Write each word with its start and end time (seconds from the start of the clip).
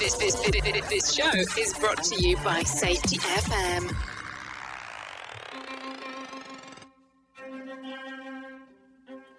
This, 0.00 0.14
this, 0.14 0.34
this, 0.34 0.88
this 0.88 1.12
show 1.12 1.60
is 1.60 1.74
brought 1.74 2.02
to 2.04 2.16
you 2.26 2.34
by 2.38 2.62
Safety 2.62 3.18
FM. 3.18 3.94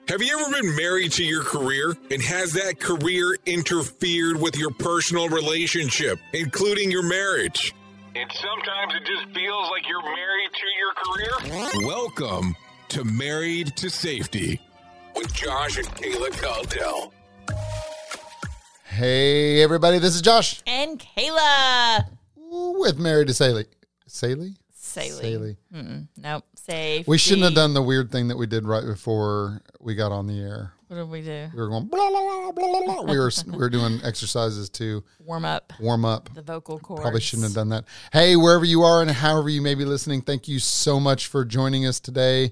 Have 0.07 0.21
you 0.21 0.39
ever 0.39 0.61
been 0.61 0.75
married 0.75 1.13
to 1.13 1.23
your 1.23 1.41
career? 1.43 1.95
And 2.11 2.21
has 2.21 2.53
that 2.53 2.79
career 2.79 3.35
interfered 3.47 4.39
with 4.39 4.55
your 4.55 4.69
personal 4.69 5.29
relationship, 5.29 6.19
including 6.31 6.91
your 6.91 7.09
marriage? 7.09 7.73
And 8.15 8.31
sometimes 8.31 8.93
it 8.93 9.03
just 9.03 9.33
feels 9.33 9.69
like 9.71 9.89
you're 9.89 10.03
married 10.03 10.51
to 10.53 10.67
your 10.77 10.93
career? 10.93 11.87
Welcome 11.87 12.55
to 12.89 13.03
Married 13.03 13.75
to 13.77 13.89
Safety 13.89 14.61
with 15.15 15.33
Josh 15.33 15.79
and 15.79 15.87
Kayla 15.87 16.29
Caldell. 16.33 17.13
Hey, 18.95 19.63
everybody, 19.63 19.99
this 19.99 20.15
is 20.15 20.21
Josh 20.21 20.61
And 20.67 20.99
Kayla. 20.99 22.05
with 22.35 22.99
Married 22.99 23.27
to 23.29 23.33
Saley. 23.33 23.63
Saley? 24.05 24.55
Saley. 24.73 25.55
Saley. 25.71 26.07
Nope. 26.17 26.43
Safe. 26.57 27.07
We 27.07 27.17
shouldn't 27.17 27.43
have 27.45 27.53
done 27.53 27.73
the 27.73 27.81
weird 27.81 28.11
thing 28.11 28.27
that 28.27 28.35
we 28.35 28.47
did 28.47 28.65
right 28.65 28.83
before 28.83 29.61
we 29.79 29.95
got 29.95 30.11
on 30.11 30.27
the 30.27 30.37
air. 30.41 30.73
What 30.89 30.97
did 30.97 31.09
we 31.09 31.21
do? 31.21 31.47
We 31.53 31.61
were 31.61 31.69
going 31.69 31.85
blah, 31.85 32.09
blah, 32.09 32.51
blah, 32.51 32.51
blah, 32.51 32.81
blah. 32.81 33.01
We 33.03 33.17
were 33.17 33.31
we 33.47 33.57
were 33.57 33.69
doing 33.69 34.01
exercises 34.03 34.69
to 34.71 35.01
Warm 35.23 35.45
up 35.45 35.71
warm 35.79 36.03
up. 36.03 36.29
the 36.33 36.41
vocal 36.41 36.77
cords. 36.77 37.01
Probably 37.01 37.21
shouldn't 37.21 37.45
have 37.47 37.55
done 37.55 37.69
that. 37.69 37.85
Hey, 38.11 38.35
wherever 38.35 38.65
you 38.65 38.81
are 38.81 39.01
and 39.01 39.09
however 39.09 39.47
you 39.47 39.61
may 39.61 39.73
be 39.73 39.85
listening, 39.85 40.21
thank 40.21 40.49
you 40.49 40.59
so 40.59 40.99
much 40.99 41.27
for 41.27 41.45
joining 41.45 41.85
us 41.85 42.01
today. 42.01 42.51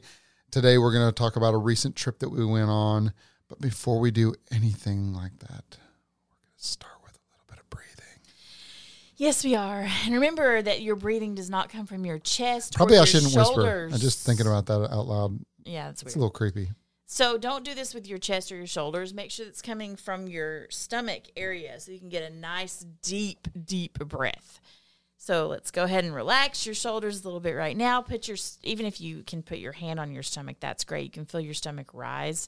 Today 0.52 0.78
we're 0.78 0.94
going 0.94 1.06
to 1.10 1.12
talk 1.12 1.36
about 1.36 1.54
a 1.54 1.58
recent 1.58 1.98
trip 1.98 2.20
that 2.20 2.30
we 2.30 2.46
went 2.46 2.70
on. 2.70 3.12
But 3.50 3.60
before 3.60 4.00
we 4.00 4.10
do 4.12 4.34
anything 4.52 5.12
like 5.14 5.38
that, 5.40 5.50
we're 5.50 5.58
going 5.58 5.72
to 5.72 5.79
start 6.60 6.96
with 7.04 7.14
a 7.16 7.20
little 7.32 7.46
bit 7.50 7.60
of 7.60 7.70
breathing. 7.70 8.20
Yes, 9.16 9.44
we 9.44 9.56
are. 9.56 9.88
And 10.06 10.14
remember 10.14 10.62
that 10.62 10.82
your 10.82 10.96
breathing 10.96 11.36
does 11.36 11.50
not 11.50 11.70
come 11.70 11.86
from 11.86 12.06
your 12.06 12.20
chest. 12.20 12.76
or 12.76 12.78
Probably 12.78 12.98
I 12.98 13.00
your 13.02 13.08
shouldn't 13.08 13.32
shoulders. 13.32 13.58
whisper. 13.58 13.90
I'm 13.94 14.00
just 14.00 14.26
thinking 14.26 14.48
about 14.48 14.66
that 14.68 14.92
out 14.94 15.08
loud. 15.08 15.40
Yeah, 15.66 15.88
that's 15.88 16.04
weird. 16.04 16.08
It's 16.10 16.16
weird. 16.16 16.16
a 16.16 16.20
little 16.20 16.32
creepy. 16.32 16.70
So 17.06 17.38
don't 17.40 17.66
do 17.66 17.74
this 17.74 17.94
with 17.96 18.08
your 18.08 18.20
chest 18.20 18.52
or 18.52 18.56
your 18.56 18.68
shoulders. 18.68 19.14
Make 19.16 19.32
sure 19.32 19.48
it's 19.48 19.64
coming 19.64 19.96
from 19.96 20.28
your 20.28 20.68
stomach 20.70 21.24
area 21.36 21.80
so 21.80 21.92
you 21.92 22.00
can 22.00 22.10
get 22.10 22.30
a 22.32 22.36
nice, 22.36 22.86
deep, 23.02 23.48
deep 23.66 23.98
breath. 23.98 24.62
So 25.18 25.48
let's 25.48 25.72
go 25.72 25.84
ahead 25.84 26.06
and 26.06 26.14
relax 26.14 26.66
your 26.66 26.76
shoulders 26.76 27.22
a 27.22 27.24
little 27.26 27.40
bit 27.40 27.54
right 27.54 27.76
now. 27.76 28.02
Put 28.02 28.28
your 28.28 28.38
even 28.64 28.86
if 28.86 29.02
you 29.02 29.24
can 29.24 29.42
put 29.44 29.58
your 29.58 29.74
hand 29.74 30.00
on 30.00 30.12
your 30.14 30.24
stomach, 30.24 30.58
that's 30.60 30.84
great. 30.84 31.04
You 31.04 31.10
can 31.10 31.26
feel 31.26 31.42
your 31.42 31.54
stomach 31.56 31.90
rise. 31.94 32.48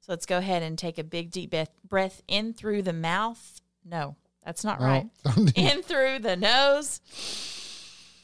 So 0.00 0.12
let's 0.12 0.26
go 0.26 0.38
ahead 0.38 0.62
and 0.62 0.78
take 0.78 0.98
a 0.98 1.04
big 1.04 1.30
deep 1.30 1.50
breath, 1.50 1.70
breath 1.86 2.22
in 2.28 2.52
through 2.54 2.82
the 2.82 2.92
mouth. 2.92 3.60
No, 3.84 4.16
that's 4.44 4.64
not 4.64 4.80
No, 4.80 4.86
right. 4.86 5.06
in 5.56 5.82
through 5.82 6.20
the 6.20 6.36
nose. 6.36 7.00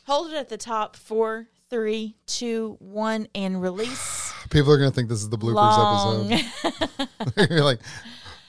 Hold 0.07 0.31
it 0.31 0.37
at 0.37 0.49
the 0.49 0.57
top. 0.57 0.97
Four, 0.97 1.49
three, 1.69 2.17
two, 2.27 2.77
one, 2.79 3.29
and 3.35 3.61
release. 3.61 4.33
People 4.51 4.73
are 4.73 4.79
going 4.79 4.91
to 4.91 4.95
think 4.95 5.09
this 5.09 5.19
is 5.21 5.29
the 5.29 5.37
bloopers 5.39 5.55
Long. 5.55 6.33
episode. 6.33 7.51
You're 7.51 7.65
like, 7.65 7.81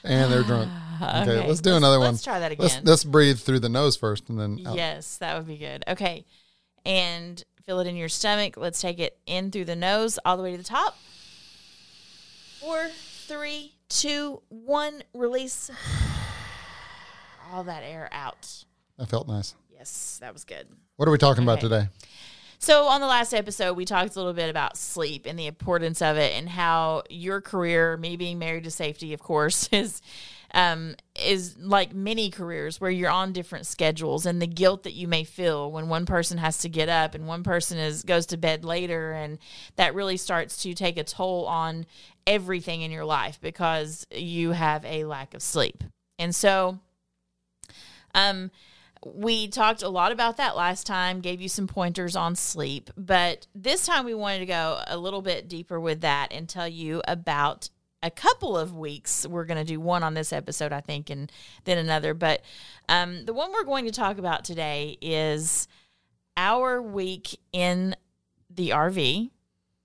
and 0.04 0.32
they're 0.32 0.42
drunk. 0.44 0.70
Okay, 1.02 1.20
Okay, 1.22 1.46
let's 1.48 1.60
do 1.60 1.70
let's- 1.70 1.78
another 1.78 1.98
one. 1.98 2.12
let's 2.12 2.22
try 2.24 2.38
that 2.40 2.58
Let's, 2.58 2.74
again. 2.74 2.84
let's 2.86 3.04
breathe 3.04 3.38
through 3.38 3.60
the 3.60 3.68
nose 3.68 3.96
first 3.96 4.28
and 4.30 4.38
then 4.40 4.64
out. 4.66 4.76
Yes, 4.76 5.18
that 5.18 5.36
would 5.36 5.46
be 5.46 5.58
good. 5.58 5.84
Okay. 5.88 6.24
And 6.86 7.42
feel 7.66 7.80
it 7.80 7.86
in 7.86 7.96
your 7.96 8.08
stomach. 8.08 8.56
Let's 8.56 8.80
take 8.80 8.98
it 9.00 9.18
in 9.26 9.50
through 9.50 9.66
the 9.66 9.76
nose 9.76 10.18
all 10.24 10.36
the 10.36 10.42
way 10.42 10.52
to 10.52 10.56
the 10.58 10.64
top. 10.64 10.96
Four, 12.60 12.88
three, 13.28 13.74
two, 13.88 14.40
one. 14.48 15.02
Release 15.12 15.70
all 17.52 17.64
that 17.64 17.82
air 17.84 18.08
out. 18.10 18.64
That 18.96 19.08
felt 19.08 19.28
nice. 19.28 19.54
Yes, 19.70 20.18
that 20.20 20.32
was 20.32 20.44
good. 20.44 20.66
What 20.96 21.06
are 21.06 21.12
we 21.12 21.18
talking 21.18 21.44
about 21.44 21.60
today? 21.60 21.88
So, 22.60 22.86
on 22.86 23.00
the 23.00 23.06
last 23.06 23.32
episode, 23.32 23.74
we 23.74 23.84
talked 23.84 24.16
a 24.16 24.18
little 24.18 24.32
bit 24.32 24.50
about 24.50 24.76
sleep 24.76 25.26
and 25.26 25.38
the 25.38 25.46
importance 25.46 26.02
of 26.02 26.16
it, 26.16 26.36
and 26.36 26.48
how 26.48 27.04
your 27.08 27.40
career, 27.40 27.96
me 27.96 28.16
being 28.16 28.38
married 28.38 28.64
to 28.64 28.70
safety, 28.70 29.14
of 29.14 29.20
course, 29.20 29.68
is 29.72 30.02
um, 30.52 30.96
is 31.24 31.56
like 31.58 31.94
many 31.94 32.30
careers 32.30 32.80
where 32.80 32.90
you're 32.90 33.10
on 33.10 33.32
different 33.32 33.66
schedules, 33.66 34.26
and 34.26 34.42
the 34.42 34.46
guilt 34.48 34.82
that 34.82 34.94
you 34.94 35.06
may 35.06 35.22
feel 35.22 35.70
when 35.70 35.88
one 35.88 36.04
person 36.04 36.38
has 36.38 36.58
to 36.58 36.68
get 36.68 36.88
up 36.88 37.14
and 37.14 37.28
one 37.28 37.44
person 37.44 37.78
is 37.78 38.02
goes 38.02 38.26
to 38.26 38.36
bed 38.36 38.64
later, 38.64 39.12
and 39.12 39.38
that 39.76 39.94
really 39.94 40.16
starts 40.16 40.60
to 40.64 40.74
take 40.74 40.98
a 40.98 41.04
toll 41.04 41.46
on 41.46 41.86
everything 42.26 42.82
in 42.82 42.90
your 42.90 43.04
life 43.04 43.38
because 43.40 44.04
you 44.10 44.50
have 44.50 44.84
a 44.84 45.04
lack 45.04 45.32
of 45.32 45.42
sleep, 45.42 45.84
and 46.18 46.34
so. 46.34 46.80
Um, 48.14 48.50
we 49.04 49.48
talked 49.48 49.82
a 49.82 49.88
lot 49.88 50.12
about 50.12 50.36
that 50.36 50.56
last 50.56 50.86
time, 50.86 51.20
gave 51.20 51.40
you 51.40 51.48
some 51.48 51.66
pointers 51.66 52.16
on 52.16 52.36
sleep, 52.36 52.90
but 52.96 53.46
this 53.54 53.86
time 53.86 54.04
we 54.04 54.14
wanted 54.14 54.40
to 54.40 54.46
go 54.46 54.82
a 54.86 54.96
little 54.96 55.22
bit 55.22 55.48
deeper 55.48 55.78
with 55.78 56.00
that 56.02 56.28
and 56.32 56.48
tell 56.48 56.68
you 56.68 57.02
about 57.06 57.70
a 58.02 58.10
couple 58.10 58.56
of 58.56 58.76
weeks. 58.76 59.26
We're 59.26 59.44
going 59.44 59.58
to 59.58 59.64
do 59.64 59.80
one 59.80 60.02
on 60.02 60.14
this 60.14 60.32
episode, 60.32 60.72
I 60.72 60.80
think, 60.80 61.10
and 61.10 61.30
then 61.64 61.78
another. 61.78 62.14
But 62.14 62.42
um, 62.88 63.24
the 63.24 63.32
one 63.32 63.52
we're 63.52 63.64
going 63.64 63.86
to 63.86 63.92
talk 63.92 64.18
about 64.18 64.44
today 64.44 64.96
is 65.00 65.68
our 66.36 66.80
week 66.80 67.38
in 67.52 67.96
the 68.50 68.70
RV. 68.70 69.30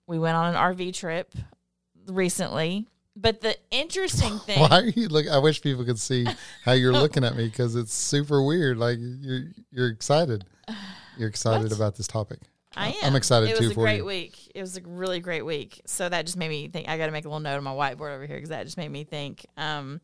We 0.08 0.20
went 0.20 0.36
on 0.36 0.54
an 0.54 0.60
RV 0.60 0.94
trip 0.94 1.34
recently. 2.08 2.88
But 3.16 3.42
the 3.42 3.56
interesting 3.72 4.40
thing. 4.46 4.60
Why 4.60 4.80
are 4.80 4.86
you 4.86 5.08
look? 5.08 5.28
I 5.28 5.38
wish 5.38 5.62
people 5.62 5.86
could 5.86 6.00
see 6.00 6.26
how 6.64 6.72
you're 6.72 6.94
looking 6.94 7.24
at 7.24 7.36
me 7.36 7.46
because 7.46 7.76
it's 7.76 7.94
super 7.94 8.44
weird. 8.44 8.78
Like 8.78 8.98
you're 9.00 9.46
you're 9.72 9.90
excited. 9.90 10.46
You're 11.18 11.30
excited 11.30 11.70
What? 11.70 11.76
about 11.76 11.96
this 11.96 12.08
topic. 12.08 12.40
I 12.76 12.90
am. 12.90 12.96
I'm 13.04 13.16
excited 13.16 13.50
it 13.50 13.58
too 13.58 13.66
was 13.66 13.72
a 13.72 13.74
for 13.76 13.82
great 13.82 13.98
you. 13.98 14.06
week. 14.06 14.52
It 14.56 14.62
was 14.62 14.78
a 14.78 14.82
really 14.82 15.20
great 15.20 15.44
week. 15.44 15.82
So 15.86 16.10
that 16.10 16.26
just 16.26 16.38
made 16.38 16.50
me 16.50 16.68
think. 16.68 16.90
I 16.90 16.98
got 16.98 17.06
to 17.06 17.12
make 17.12 17.26
a 17.26 17.28
little 17.28 17.40
note 17.40 17.58
on 17.58 17.64
my 17.64 17.72
whiteboard 17.72 18.16
over 18.16 18.26
here 18.26 18.38
because 18.38 18.50
that 18.50 18.64
just 18.64 18.78
made 18.78 18.90
me 18.90 19.04
think. 19.04 19.46
Um, 19.58 20.02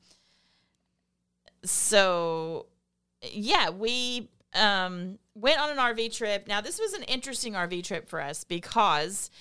so, 1.66 2.68
yeah, 3.24 3.70
we 3.70 4.30
um, 4.54 5.18
went 5.36 5.60
on 5.60 5.72
an 5.72 5.78
RV 5.78 6.16
trip. 6.16 6.48
Now, 6.48 6.62
this 6.62 6.80
was 6.80 6.94
an 6.94 7.04
interesting 7.04 7.54
RV 7.54 7.84
trip 7.84 8.08
for 8.08 8.22
us 8.22 8.44
because 8.44 9.32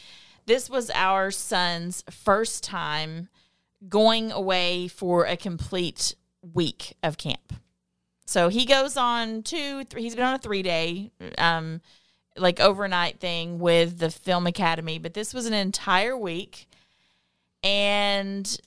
this 0.47 0.71
was 0.71 0.91
our 0.95 1.31
son's 1.31 2.05
first 2.11 2.65
time 2.65 3.29
going 3.87 4.33
away 4.33 4.89
for 4.89 5.27
a 5.27 5.37
complete 5.37 6.15
week 6.55 6.97
of 7.03 7.19
camp. 7.19 7.53
So 8.27 8.49
he 8.49 8.65
goes 8.65 8.97
on 8.97 9.43
two, 9.43 9.85
three, 9.85 10.03
he's 10.03 10.15
been 10.15 10.25
on 10.25 10.35
a 10.35 10.39
three 10.39 10.63
day, 10.63 11.13
um, 11.39 11.81
like 12.37 12.61
overnight 12.61 13.21
thing 13.21 13.59
with 13.59 13.99
the 13.99 14.11
Film 14.11 14.47
Academy, 14.47 14.99
but 14.99 15.15
this 15.15 15.33
was 15.33 15.47
an 15.47 15.55
entire 15.55 16.17
week. 16.17 16.69
And 17.63 18.61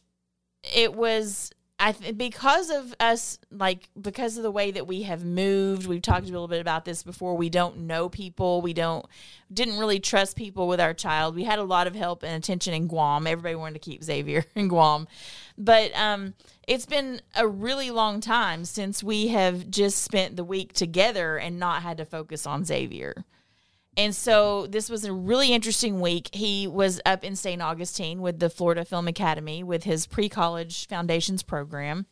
it 0.75 0.93
was, 0.93 1.51
I 1.83 1.93
th- 1.93 2.15
because 2.15 2.69
of 2.69 2.93
us, 2.99 3.39
like, 3.49 3.89
because 3.99 4.37
of 4.37 4.43
the 4.43 4.51
way 4.51 4.69
that 4.69 4.85
we 4.85 5.01
have 5.01 5.25
moved, 5.25 5.87
we've 5.87 6.01
talked 6.01 6.29
a 6.29 6.31
little 6.31 6.47
bit 6.47 6.61
about 6.61 6.85
this 6.85 7.01
before. 7.01 7.35
We 7.35 7.49
don't 7.49 7.79
know 7.79 8.07
people. 8.07 8.61
We 8.61 8.71
don't, 8.71 9.03
didn't 9.51 9.79
really 9.79 9.99
trust 9.99 10.37
people 10.37 10.67
with 10.67 10.79
our 10.79 10.93
child. 10.93 11.33
We 11.33 11.43
had 11.43 11.57
a 11.57 11.63
lot 11.63 11.87
of 11.87 11.95
help 11.95 12.21
and 12.21 12.35
attention 12.35 12.75
in 12.75 12.85
Guam. 12.85 13.25
Everybody 13.25 13.55
wanted 13.55 13.81
to 13.81 13.89
keep 13.89 14.03
Xavier 14.03 14.45
in 14.55 14.67
Guam. 14.67 15.07
But 15.57 15.91
um, 15.95 16.35
it's 16.67 16.85
been 16.85 17.19
a 17.35 17.47
really 17.47 17.89
long 17.89 18.21
time 18.21 18.63
since 18.63 19.03
we 19.03 19.29
have 19.29 19.71
just 19.71 20.03
spent 20.03 20.35
the 20.35 20.43
week 20.43 20.73
together 20.73 21.37
and 21.37 21.57
not 21.57 21.81
had 21.81 21.97
to 21.97 22.05
focus 22.05 22.45
on 22.45 22.63
Xavier. 22.63 23.25
And 23.97 24.15
so 24.15 24.67
this 24.67 24.89
was 24.89 25.03
a 25.03 25.11
really 25.11 25.51
interesting 25.51 25.99
week. 25.99 26.29
He 26.33 26.65
was 26.65 27.01
up 27.05 27.23
in 27.23 27.35
St. 27.35 27.61
Augustine 27.61 28.21
with 28.21 28.39
the 28.39 28.49
Florida 28.49 28.85
Film 28.85 29.07
Academy 29.07 29.63
with 29.63 29.83
his 29.83 30.07
pre 30.07 30.29
college 30.29 30.87
foundations 30.87 31.43
program. 31.43 32.05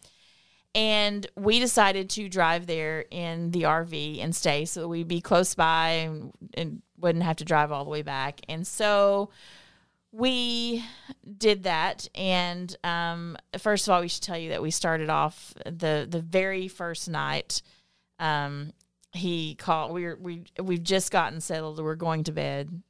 And 0.76 1.26
we 1.35 1.59
decided 1.59 2.09
to 2.11 2.29
drive 2.29 2.67
there 2.67 3.05
in 3.09 3.52
the 3.52 3.64
RV 3.64 4.23
and 4.23 4.35
stay 4.35 4.66
so 4.66 4.81
that 4.81 4.87
we'd 4.87 5.08
be 5.08 5.22
close 5.22 5.55
by 5.55 5.90
and, 5.90 6.31
and 6.53 6.81
wouldn't 6.97 7.23
have 7.23 7.37
to 7.37 7.46
drive 7.46 7.72
all 7.72 7.84
the 7.84 7.90
way 7.90 8.03
back. 8.03 8.41
And 8.47 8.67
so 8.67 9.32
we 10.11 10.84
did 11.37 11.64
that. 11.64 12.08
And 12.14 12.75
um, 12.84 13.37
first 13.58 13.87
of 13.87 13.93
all, 13.93 14.02
we 14.02 14.09
should 14.09 14.23
tell 14.23 14.37
you 14.37 14.49
that 14.49 14.61
we 14.61 14.70
started 14.70 15.09
off 15.09 15.53
the, 15.66 16.05
the 16.08 16.22
very 16.22 16.67
first 16.67 17.09
night. 17.09 17.61
Um, 18.20 18.73
he 19.14 19.56
called 19.56 19.91
we 19.91 20.06
were 20.06 20.17
we 20.22 20.44
we've 20.61 20.84
just 20.84 21.11
gotten 21.11 21.41
settled 21.41 21.82
we're 21.82 21.96
going 21.96 22.23
to 22.26 22.32
bed. 22.32 22.82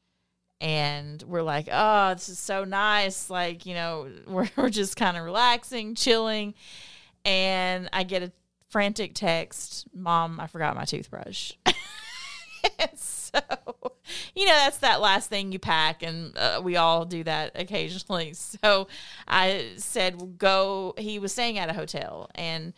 And 0.61 1.23
we're 1.23 1.41
like 1.41 1.69
oh 1.71 2.13
this 2.13 2.27
is 2.29 2.39
so 2.39 2.65
nice 2.65 3.29
like 3.29 3.65
you 3.65 3.73
know 3.73 4.09
we're, 4.27 4.49
we're 4.55 4.69
just 4.69 4.95
kind 4.95 5.17
of 5.17 5.23
relaxing 5.23 5.95
chilling. 5.95 6.53
And 7.25 7.89
i 7.93 8.03
get 8.03 8.23
a 8.23 8.31
frantic 8.69 9.13
text 9.15 9.87
mom 9.93 10.39
i 10.39 10.47
forgot 10.47 10.75
my 10.75 10.85
toothbrush. 10.85 11.53
So 13.31 13.41
you 14.35 14.45
know 14.45 14.53
that's 14.53 14.77
that 14.77 15.01
last 15.01 15.29
thing 15.29 15.51
you 15.51 15.59
pack 15.59 16.01
and 16.01 16.35
uh, 16.37 16.61
we 16.63 16.77
all 16.77 17.05
do 17.05 17.23
that 17.23 17.51
occasionally. 17.55 18.33
So 18.61 18.87
i 19.27 19.73
said 19.77 20.37
go 20.37 20.93
he 20.97 21.19
was 21.19 21.31
staying 21.31 21.57
at 21.57 21.69
a 21.69 21.73
hotel 21.73 22.29
and 22.35 22.73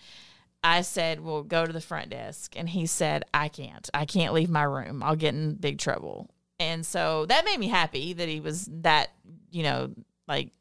I 0.63 0.81
said, 0.81 1.21
"Well, 1.21 1.43
go 1.43 1.65
to 1.65 1.73
the 1.73 1.81
front 1.81 2.09
desk," 2.09 2.53
and 2.55 2.69
he 2.69 2.85
said, 2.85 3.23
"I 3.33 3.47
can't. 3.47 3.89
I 3.93 4.05
can't 4.05 4.33
leave 4.33 4.49
my 4.49 4.63
room. 4.63 5.01
I'll 5.03 5.15
get 5.15 5.33
in 5.33 5.55
big 5.55 5.79
trouble." 5.79 6.29
And 6.59 6.85
so 6.85 7.25
that 7.25 7.45
made 7.45 7.59
me 7.59 7.69
happy 7.69 8.13
that 8.13 8.29
he 8.29 8.39
was 8.39 8.69
that, 8.71 9.09
you 9.49 9.63
know, 9.63 9.91
like 10.27 10.51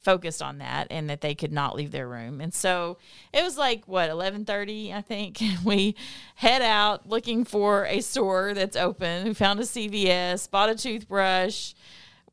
focused 0.00 0.42
on 0.42 0.58
that 0.58 0.86
and 0.90 1.10
that 1.10 1.20
they 1.20 1.34
could 1.34 1.52
not 1.52 1.76
leave 1.76 1.92
their 1.92 2.08
room. 2.08 2.40
And 2.40 2.52
so 2.52 2.98
it 3.32 3.42
was 3.42 3.56
like 3.56 3.86
what 3.86 4.10
11:30 4.10 4.92
I 4.92 5.02
think 5.02 5.40
we 5.64 5.94
head 6.34 6.62
out 6.62 7.08
looking 7.08 7.44
for 7.44 7.86
a 7.86 8.00
store 8.00 8.54
that's 8.54 8.76
open. 8.76 9.24
We 9.24 9.34
found 9.34 9.60
a 9.60 9.64
CVS, 9.64 10.50
bought 10.50 10.70
a 10.70 10.74
toothbrush, 10.74 11.74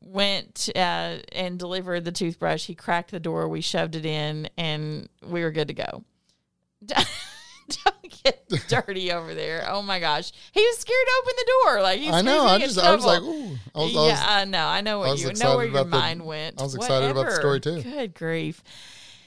went 0.00 0.70
uh, 0.74 1.18
and 1.32 1.58
delivered 1.58 2.04
the 2.04 2.12
toothbrush. 2.12 2.66
He 2.66 2.74
cracked 2.74 3.10
the 3.10 3.20
door, 3.20 3.48
we 3.48 3.60
shoved 3.60 3.96
it 3.96 4.06
in 4.06 4.48
and 4.56 5.08
we 5.22 5.42
were 5.42 5.50
good 5.50 5.68
to 5.68 5.74
go. 5.74 6.04
Don't 7.84 8.22
get 8.24 8.48
dirty 8.68 9.12
over 9.12 9.34
there. 9.34 9.66
Oh 9.68 9.82
my 9.82 10.00
gosh. 10.00 10.32
He 10.52 10.60
was 10.60 10.78
scared 10.78 11.06
to 11.06 11.12
open 11.22 11.34
the 11.36 11.52
door. 11.64 11.82
Like 11.82 12.00
he's 12.00 12.12
I 12.14 12.22
know. 12.22 12.44
I 12.46 12.58
just 12.58 12.78
in 12.78 12.84
I 12.84 12.94
was 12.94 13.04
like, 13.04 13.18
trouble. 13.18 13.34
ooh. 13.34 13.58
I 13.74 13.78
was, 13.78 13.96
I 13.96 14.00
was, 14.00 14.08
yeah, 14.10 14.24
I 14.26 14.44
know. 14.46 14.66
I 14.66 14.80
know 14.80 14.96
I 15.02 15.06
what 15.06 15.10
was 15.12 15.22
you 15.22 15.32
know 15.34 15.56
where 15.56 15.66
your 15.66 15.74
about 15.74 15.84
the- 15.90 15.98
mind 15.98 16.24
went. 16.24 16.60
I 16.60 16.64
was 16.64 16.74
excited 16.74 17.10
about 17.10 17.26
the 17.26 17.34
story, 17.34 17.60
too. 17.60 17.82
Good 17.82 18.14
grief. 18.14 18.62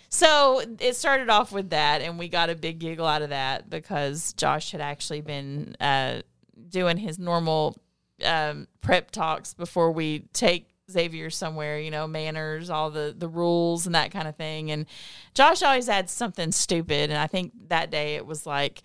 So 0.10 0.62
it 0.80 0.96
started 0.96 1.30
off 1.30 1.52
with 1.54 1.70
that, 1.70 2.02
and 2.02 2.20
we 2.20 2.28
got 2.28 2.50
a 2.50 2.56
big 2.56 2.80
giggle 2.80 3.06
out 3.06 3.22
of 3.22 3.30
that 3.30 3.70
because 3.70 4.34
Josh 4.34 4.72
had 4.72 4.82
actually 4.82 5.22
been 5.22 5.76
uh, 5.80 6.22
doing 6.70 6.98
his 6.98 7.18
normal 7.18 7.78
um, 8.26 8.68
prep 8.82 9.12
talks 9.12 9.54
before 9.54 9.92
we 9.92 10.26
take 10.34 10.68
Xavier 10.92 11.30
somewhere, 11.30 11.80
you 11.80 11.92
know, 11.92 12.08
manners, 12.08 12.70
all 12.70 12.92
the 12.92 13.14
the 13.18 13.28
rules 13.28 13.86
and 13.86 13.96
that 13.96 14.12
kind 14.12 14.28
of 14.28 14.36
thing. 14.36 14.72
And 14.72 14.86
Josh 15.34 15.64
always 15.64 15.90
adds 15.90 16.12
something 16.12 16.52
stupid, 16.52 17.10
and 17.10 17.20
I 17.20 17.28
think 17.28 17.54
that 17.70 17.92
day 17.92 18.16
it 18.16 18.26
was 18.26 18.46
like, 18.46 18.82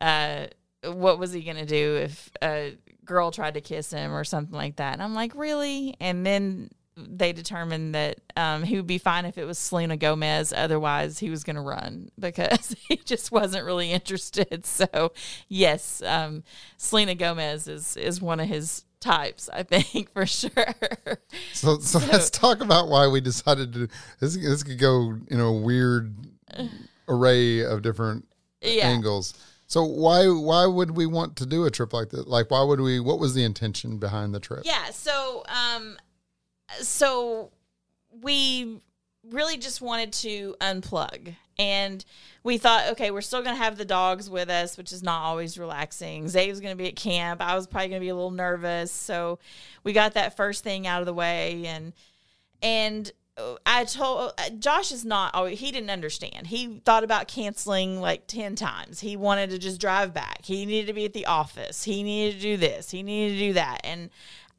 uh, 0.00 0.46
what 0.84 1.18
was 1.18 1.32
he 1.32 1.42
gonna 1.42 1.66
do 1.66 1.96
if 1.96 2.30
a 2.42 2.76
girl 3.04 3.30
tried 3.30 3.54
to 3.54 3.60
kiss 3.60 3.92
him 3.92 4.12
or 4.12 4.24
something 4.24 4.54
like 4.56 4.76
that? 4.76 4.94
And 4.94 5.02
I'm 5.02 5.14
like, 5.14 5.32
really? 5.34 5.94
And 6.00 6.24
then 6.26 6.70
they 6.98 7.32
determined 7.32 7.94
that 7.94 8.18
um, 8.36 8.62
he 8.62 8.76
would 8.76 8.86
be 8.86 8.98
fine 8.98 9.24
if 9.24 9.38
it 9.38 9.44
was 9.44 9.58
Selena 9.58 9.96
Gomez. 9.96 10.52
Otherwise, 10.52 11.18
he 11.18 11.30
was 11.30 11.44
going 11.44 11.56
to 11.56 11.62
run 11.62 12.10
because 12.18 12.74
he 12.88 12.96
just 12.96 13.30
wasn't 13.30 13.64
really 13.64 13.92
interested. 13.92 14.66
So, 14.78 15.12
yes, 15.48 16.02
um, 16.02 16.44
Selena 16.76 17.14
Gomez 17.14 17.66
is 17.66 17.96
is 17.96 18.20
one 18.20 18.38
of 18.38 18.48
his 18.48 18.84
types. 19.00 19.48
I 19.52 19.62
think 19.62 20.10
for 20.12 20.26
sure. 20.26 20.74
so, 21.52 21.78
so 21.78 21.98
let's 21.98 22.30
talk 22.30 22.60
about 22.60 22.88
why 22.88 23.08
we 23.08 23.20
decided 23.20 23.72
to. 23.74 23.88
This 24.20 24.36
this 24.36 24.62
could 24.62 24.78
go 24.78 25.18
in 25.28 25.40
a 25.40 25.52
weird 25.52 26.14
array 27.08 27.60
of 27.64 27.82
different 27.82 28.26
yeah. 28.60 28.88
angles. 28.88 29.34
So 29.66 29.84
why 29.84 30.26
why 30.26 30.66
would 30.66 30.92
we 30.96 31.06
want 31.06 31.36
to 31.36 31.46
do 31.46 31.64
a 31.64 31.70
trip 31.70 31.92
like 31.92 32.10
that? 32.10 32.26
Like 32.28 32.50
why 32.50 32.62
would 32.62 32.80
we? 32.80 33.00
What 33.00 33.18
was 33.18 33.34
the 33.34 33.44
intention 33.44 33.98
behind 33.98 34.34
the 34.34 34.40
trip? 34.40 34.62
Yeah. 34.64 34.90
So, 34.90 35.44
um, 35.48 35.98
so 36.80 37.50
we 38.22 38.80
really 39.30 39.58
just 39.58 39.82
wanted 39.82 40.12
to 40.12 40.54
unplug 40.60 41.34
and 41.58 42.04
we 42.44 42.56
thought 42.56 42.88
okay 42.88 43.10
we're 43.10 43.20
still 43.20 43.42
going 43.42 43.54
to 43.54 43.62
have 43.62 43.76
the 43.76 43.84
dogs 43.84 44.30
with 44.30 44.48
us 44.48 44.76
which 44.76 44.92
is 44.92 45.02
not 45.02 45.22
always 45.22 45.58
relaxing 45.58 46.28
zay 46.28 46.48
was 46.48 46.60
going 46.60 46.76
to 46.76 46.82
be 46.82 46.88
at 46.88 46.96
camp 46.96 47.40
i 47.40 47.54
was 47.54 47.66
probably 47.66 47.88
going 47.88 48.00
to 48.00 48.04
be 48.04 48.10
a 48.10 48.14
little 48.14 48.30
nervous 48.30 48.92
so 48.92 49.38
we 49.84 49.92
got 49.92 50.14
that 50.14 50.36
first 50.36 50.62
thing 50.62 50.86
out 50.86 51.00
of 51.00 51.06
the 51.06 51.14
way 51.14 51.64
and 51.66 51.92
and 52.62 53.12
uh, 53.38 53.54
I 53.64 53.84
told 53.84 54.32
uh, 54.36 54.50
Josh 54.58 54.90
is 54.92 55.04
not 55.04 55.48
he 55.50 55.70
didn't 55.70 55.90
understand. 55.90 56.48
He 56.48 56.80
thought 56.84 57.04
about 57.04 57.28
canceling 57.28 58.00
like 58.00 58.26
10 58.26 58.56
times. 58.56 59.00
He 59.00 59.16
wanted 59.16 59.50
to 59.50 59.58
just 59.58 59.80
drive 59.80 60.12
back. 60.12 60.44
He 60.44 60.66
needed 60.66 60.88
to 60.88 60.92
be 60.92 61.04
at 61.04 61.12
the 61.12 61.26
office. 61.26 61.84
He 61.84 62.02
needed 62.02 62.36
to 62.36 62.42
do 62.42 62.56
this. 62.56 62.90
He 62.90 63.02
needed 63.02 63.34
to 63.34 63.38
do 63.38 63.52
that. 63.54 63.80
And 63.84 64.10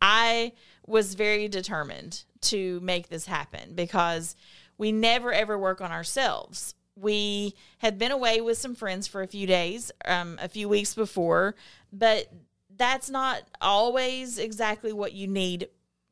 I 0.02 0.54
was 0.88 1.14
very 1.14 1.48
determined 1.48 2.24
to 2.42 2.80
make 2.80 3.10
this 3.10 3.26
happen 3.26 3.74
because 3.76 4.36
we 4.78 4.92
never 4.92 5.34
ever 5.34 5.58
work 5.58 5.82
on 5.82 5.92
ourselves. 5.92 6.74
We 7.00 7.56
had 7.80 7.98
been 7.98 8.12
away 8.12 8.42
with 8.42 8.58
some 8.58 8.76
friends 8.76 9.08
for 9.08 9.22
a 9.22 9.28
few 9.28 9.48
days, 9.48 9.92
um, 10.06 10.38
a 10.42 10.50
few 10.50 10.68
weeks 10.68 10.94
before, 10.94 11.56
but 11.94 12.32
that's 12.76 13.10
not 13.10 13.44
always 13.62 14.38
exactly 14.38 14.94
what 14.94 15.14
you 15.14 15.28
need 15.28 15.70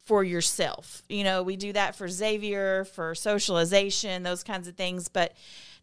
for 0.07 0.23
yourself. 0.23 1.03
You 1.09 1.25
know, 1.25 1.43
we 1.43 1.57
do 1.57 1.73
that 1.73 1.95
for 1.95 2.07
Xavier, 2.07 2.85
for 2.85 3.13
socialization, 3.13 4.23
those 4.23 4.41
kinds 4.41 4.67
of 4.69 4.75
things, 4.75 5.09
but 5.09 5.33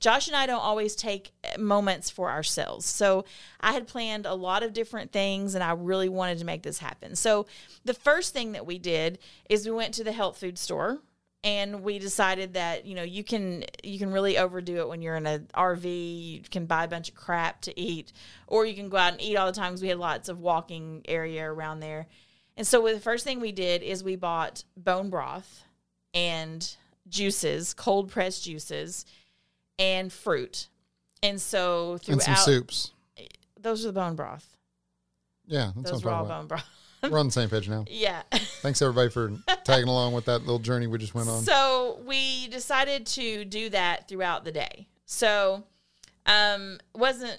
Josh 0.00 0.28
and 0.28 0.36
I 0.36 0.46
don't 0.46 0.62
always 0.62 0.96
take 0.96 1.32
moments 1.58 2.10
for 2.10 2.30
ourselves. 2.30 2.86
So 2.86 3.24
I 3.60 3.72
had 3.72 3.86
planned 3.86 4.24
a 4.26 4.34
lot 4.34 4.62
of 4.62 4.72
different 4.72 5.12
things 5.12 5.54
and 5.54 5.62
I 5.62 5.72
really 5.72 6.08
wanted 6.08 6.38
to 6.38 6.44
make 6.44 6.62
this 6.62 6.78
happen. 6.78 7.16
So 7.16 7.46
the 7.84 7.94
first 7.94 8.32
thing 8.32 8.52
that 8.52 8.66
we 8.66 8.78
did 8.78 9.18
is 9.48 9.66
we 9.66 9.72
went 9.72 9.94
to 9.94 10.04
the 10.04 10.12
health 10.12 10.38
food 10.38 10.58
store 10.58 11.00
and 11.44 11.82
we 11.82 11.99
decided 11.99 12.55
that 12.55 12.87
you 12.87 12.94
know 12.94 13.02
you 13.02 13.23
can 13.23 13.64
you 13.85 13.99
can 13.99 14.11
really 14.11 14.38
overdo 14.38 14.79
it 14.79 14.88
when 14.88 15.02
you're 15.02 15.14
in 15.14 15.26
an 15.26 15.49
RV. 15.55 15.85
You 15.85 16.41
can 16.50 16.64
buy 16.67 16.85
a 16.85 16.88
bunch 16.88 17.11
of 17.11 17.14
crap 17.14 17.61
to 17.62 17.79
eat, 17.79 18.12
or 18.49 18.64
you 18.67 18.75
can 18.75 18.88
go 18.88 18.96
out 18.96 19.12
and 19.12 19.23
eat 19.23 19.37
all 19.37 19.46
the 19.46 19.52
time 19.52 19.73
because 19.73 19.82
we 19.82 19.88
had 19.88 19.99
lots 19.99 20.29
of 20.29 20.41
walking 20.41 21.02
area 21.06 21.44
around 21.44 21.81
there. 21.81 22.06
And 22.56 22.67
so 22.67 22.82
the 22.88 22.99
first 22.99 23.25
thing 23.25 23.41
we 23.41 23.52
did 23.52 23.82
is 23.82 24.02
we 24.02 24.17
bought 24.17 24.64
bone 24.76 25.11
broth 25.11 25.64
and 26.14 26.76
juices, 27.08 27.75
cold 27.75 28.11
pressed 28.11 28.44
juices, 28.44 29.05
and 29.79 30.12
fruit. 30.12 30.69
And 31.23 31.41
so 31.41 31.93
and 31.93 32.02
throughout 32.02 32.23
some 32.23 32.37
soups. 32.37 32.93
those 33.61 33.85
are 33.85 33.88
the 33.88 33.93
bone 34.00 34.14
broth. 34.14 34.56
Yeah, 35.46 35.73
that's 35.76 35.91
Those 35.91 36.05
what 36.05 36.12
I'm 36.12 36.20
all 36.20 36.26
about. 36.26 36.38
bone 36.41 36.46
broth. 36.49 36.64
We're 37.10 37.18
on 37.18 37.26
the 37.26 37.32
same 37.32 37.48
page 37.48 37.68
now. 37.68 37.84
yeah. 37.88 38.22
Thanks 38.62 38.80
everybody 38.82 39.10
for 39.10 39.32
tagging 39.64 39.88
along 39.88 40.14
with 40.14 40.24
that 40.26 40.40
little 40.40 40.58
journey 40.58 40.86
we 40.86 40.98
just 40.98 41.14
went 41.14 41.28
on. 41.28 41.42
So 41.42 42.00
we 42.06 42.48
decided 42.48 43.06
to 43.06 43.44
do 43.44 43.70
that 43.70 44.08
throughout 44.08 44.44
the 44.44 44.52
day. 44.52 44.88
So 45.06 45.64
um 46.26 46.78
wasn't 46.94 47.38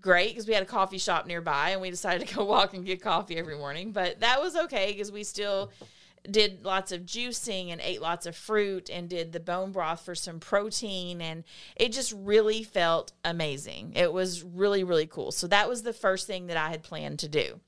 great 0.00 0.30
because 0.30 0.46
we 0.48 0.54
had 0.54 0.62
a 0.62 0.66
coffee 0.66 0.98
shop 0.98 1.26
nearby 1.26 1.70
and 1.70 1.80
we 1.80 1.90
decided 1.90 2.26
to 2.26 2.34
go 2.34 2.44
walk 2.56 2.74
and 2.74 2.84
get 2.84 3.00
coffee 3.00 3.36
every 3.36 3.56
morning, 3.56 3.92
but 3.92 4.20
that 4.20 4.40
was 4.40 4.56
okay 4.56 4.90
because 4.92 5.12
we 5.12 5.22
still 5.22 5.70
did 6.30 6.64
lots 6.64 6.92
of 6.92 7.02
juicing 7.02 7.72
and 7.72 7.80
ate 7.80 8.00
lots 8.00 8.26
of 8.26 8.36
fruit 8.36 8.88
and 8.88 9.08
did 9.08 9.32
the 9.32 9.40
bone 9.40 9.72
broth 9.72 10.04
for 10.04 10.14
some 10.14 10.38
protein 10.38 11.20
and 11.20 11.42
it 11.74 11.90
just 11.92 12.12
really 12.16 12.62
felt 12.62 13.12
amazing. 13.24 13.92
It 13.94 14.12
was 14.12 14.42
really 14.42 14.84
really 14.84 15.06
cool. 15.06 15.32
So 15.32 15.46
that 15.48 15.68
was 15.68 15.82
the 15.82 15.92
first 15.92 16.26
thing 16.26 16.46
that 16.46 16.56
I 16.56 16.70
had 16.70 16.82
planned 16.82 17.18
to 17.20 17.28
do. 17.28 17.60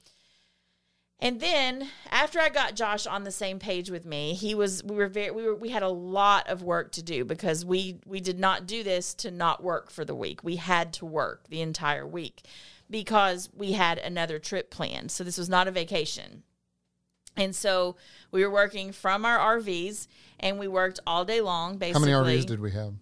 And 1.21 1.40
then 1.40 1.88
after 2.11 2.38
I 2.40 2.49
got 2.49 2.75
Josh 2.75 3.06
on 3.06 3.25
the 3.25 3.30
same 3.30 3.59
page 3.59 3.90
with 3.90 4.04
me, 4.04 4.35
he 4.35 4.54
was 4.54 4.83
we 4.85 4.97
were 4.97 5.09
very 5.09 5.30
we 5.30 5.44
were 5.44 5.54
we 5.54 5.71
had 5.71 5.83
a 5.83 5.88
lot 5.88 6.49
of 6.49 6.62
work 6.62 6.92
to 6.92 7.02
do 7.02 7.25
because 7.25 7.64
we 7.64 7.99
we 8.04 8.21
did 8.21 8.38
not 8.38 8.66
do 8.66 8.83
this 8.83 9.14
to 9.14 9.30
not 9.30 9.62
work 9.62 9.90
for 9.90 10.04
the 10.04 10.14
week. 10.14 10.42
We 10.44 10.56
had 10.56 10.92
to 10.94 11.06
work 11.06 11.49
the 11.49 11.61
entire 11.61 12.06
week 12.06 12.42
because 12.90 13.49
we 13.54 13.73
had 13.73 13.99
another 13.99 14.38
trip 14.38 14.71
planned. 14.71 15.11
So 15.12 15.25
this 15.25 15.38
was 15.38 15.49
not 15.49 15.68
a 15.68 15.71
vacation. 15.71 16.42
And 17.37 17.54
so 17.56 17.97
we 18.30 18.44
were 18.44 18.50
working 18.50 18.92
from 18.92 19.25
our 19.25 19.59
RVs 19.59 20.06
and 20.40 20.59
we 20.59 20.68
worked 20.68 21.00
all 21.06 21.25
day 21.25 21.40
long 21.40 21.78
basically. 21.78 22.11
How 22.12 22.23
many 22.23 22.38
RVs 22.38 22.47
did 22.47 22.61
we 22.61 22.73
have? 22.73 22.92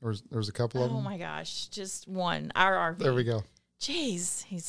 There 0.00 0.08
was, 0.10 0.22
there 0.30 0.38
was 0.38 0.48
a 0.48 0.52
couple 0.52 0.84
of 0.84 0.90
Oh 0.90 0.96
them. 0.96 1.04
my 1.04 1.16
gosh, 1.18 1.68
just 1.68 2.08
one. 2.08 2.52
Our 2.54 2.94
RV. 2.94 2.98
There 2.98 3.14
we 3.14 3.24
go. 3.24 3.44
Jeez, 3.80 4.44
he's 4.44 4.64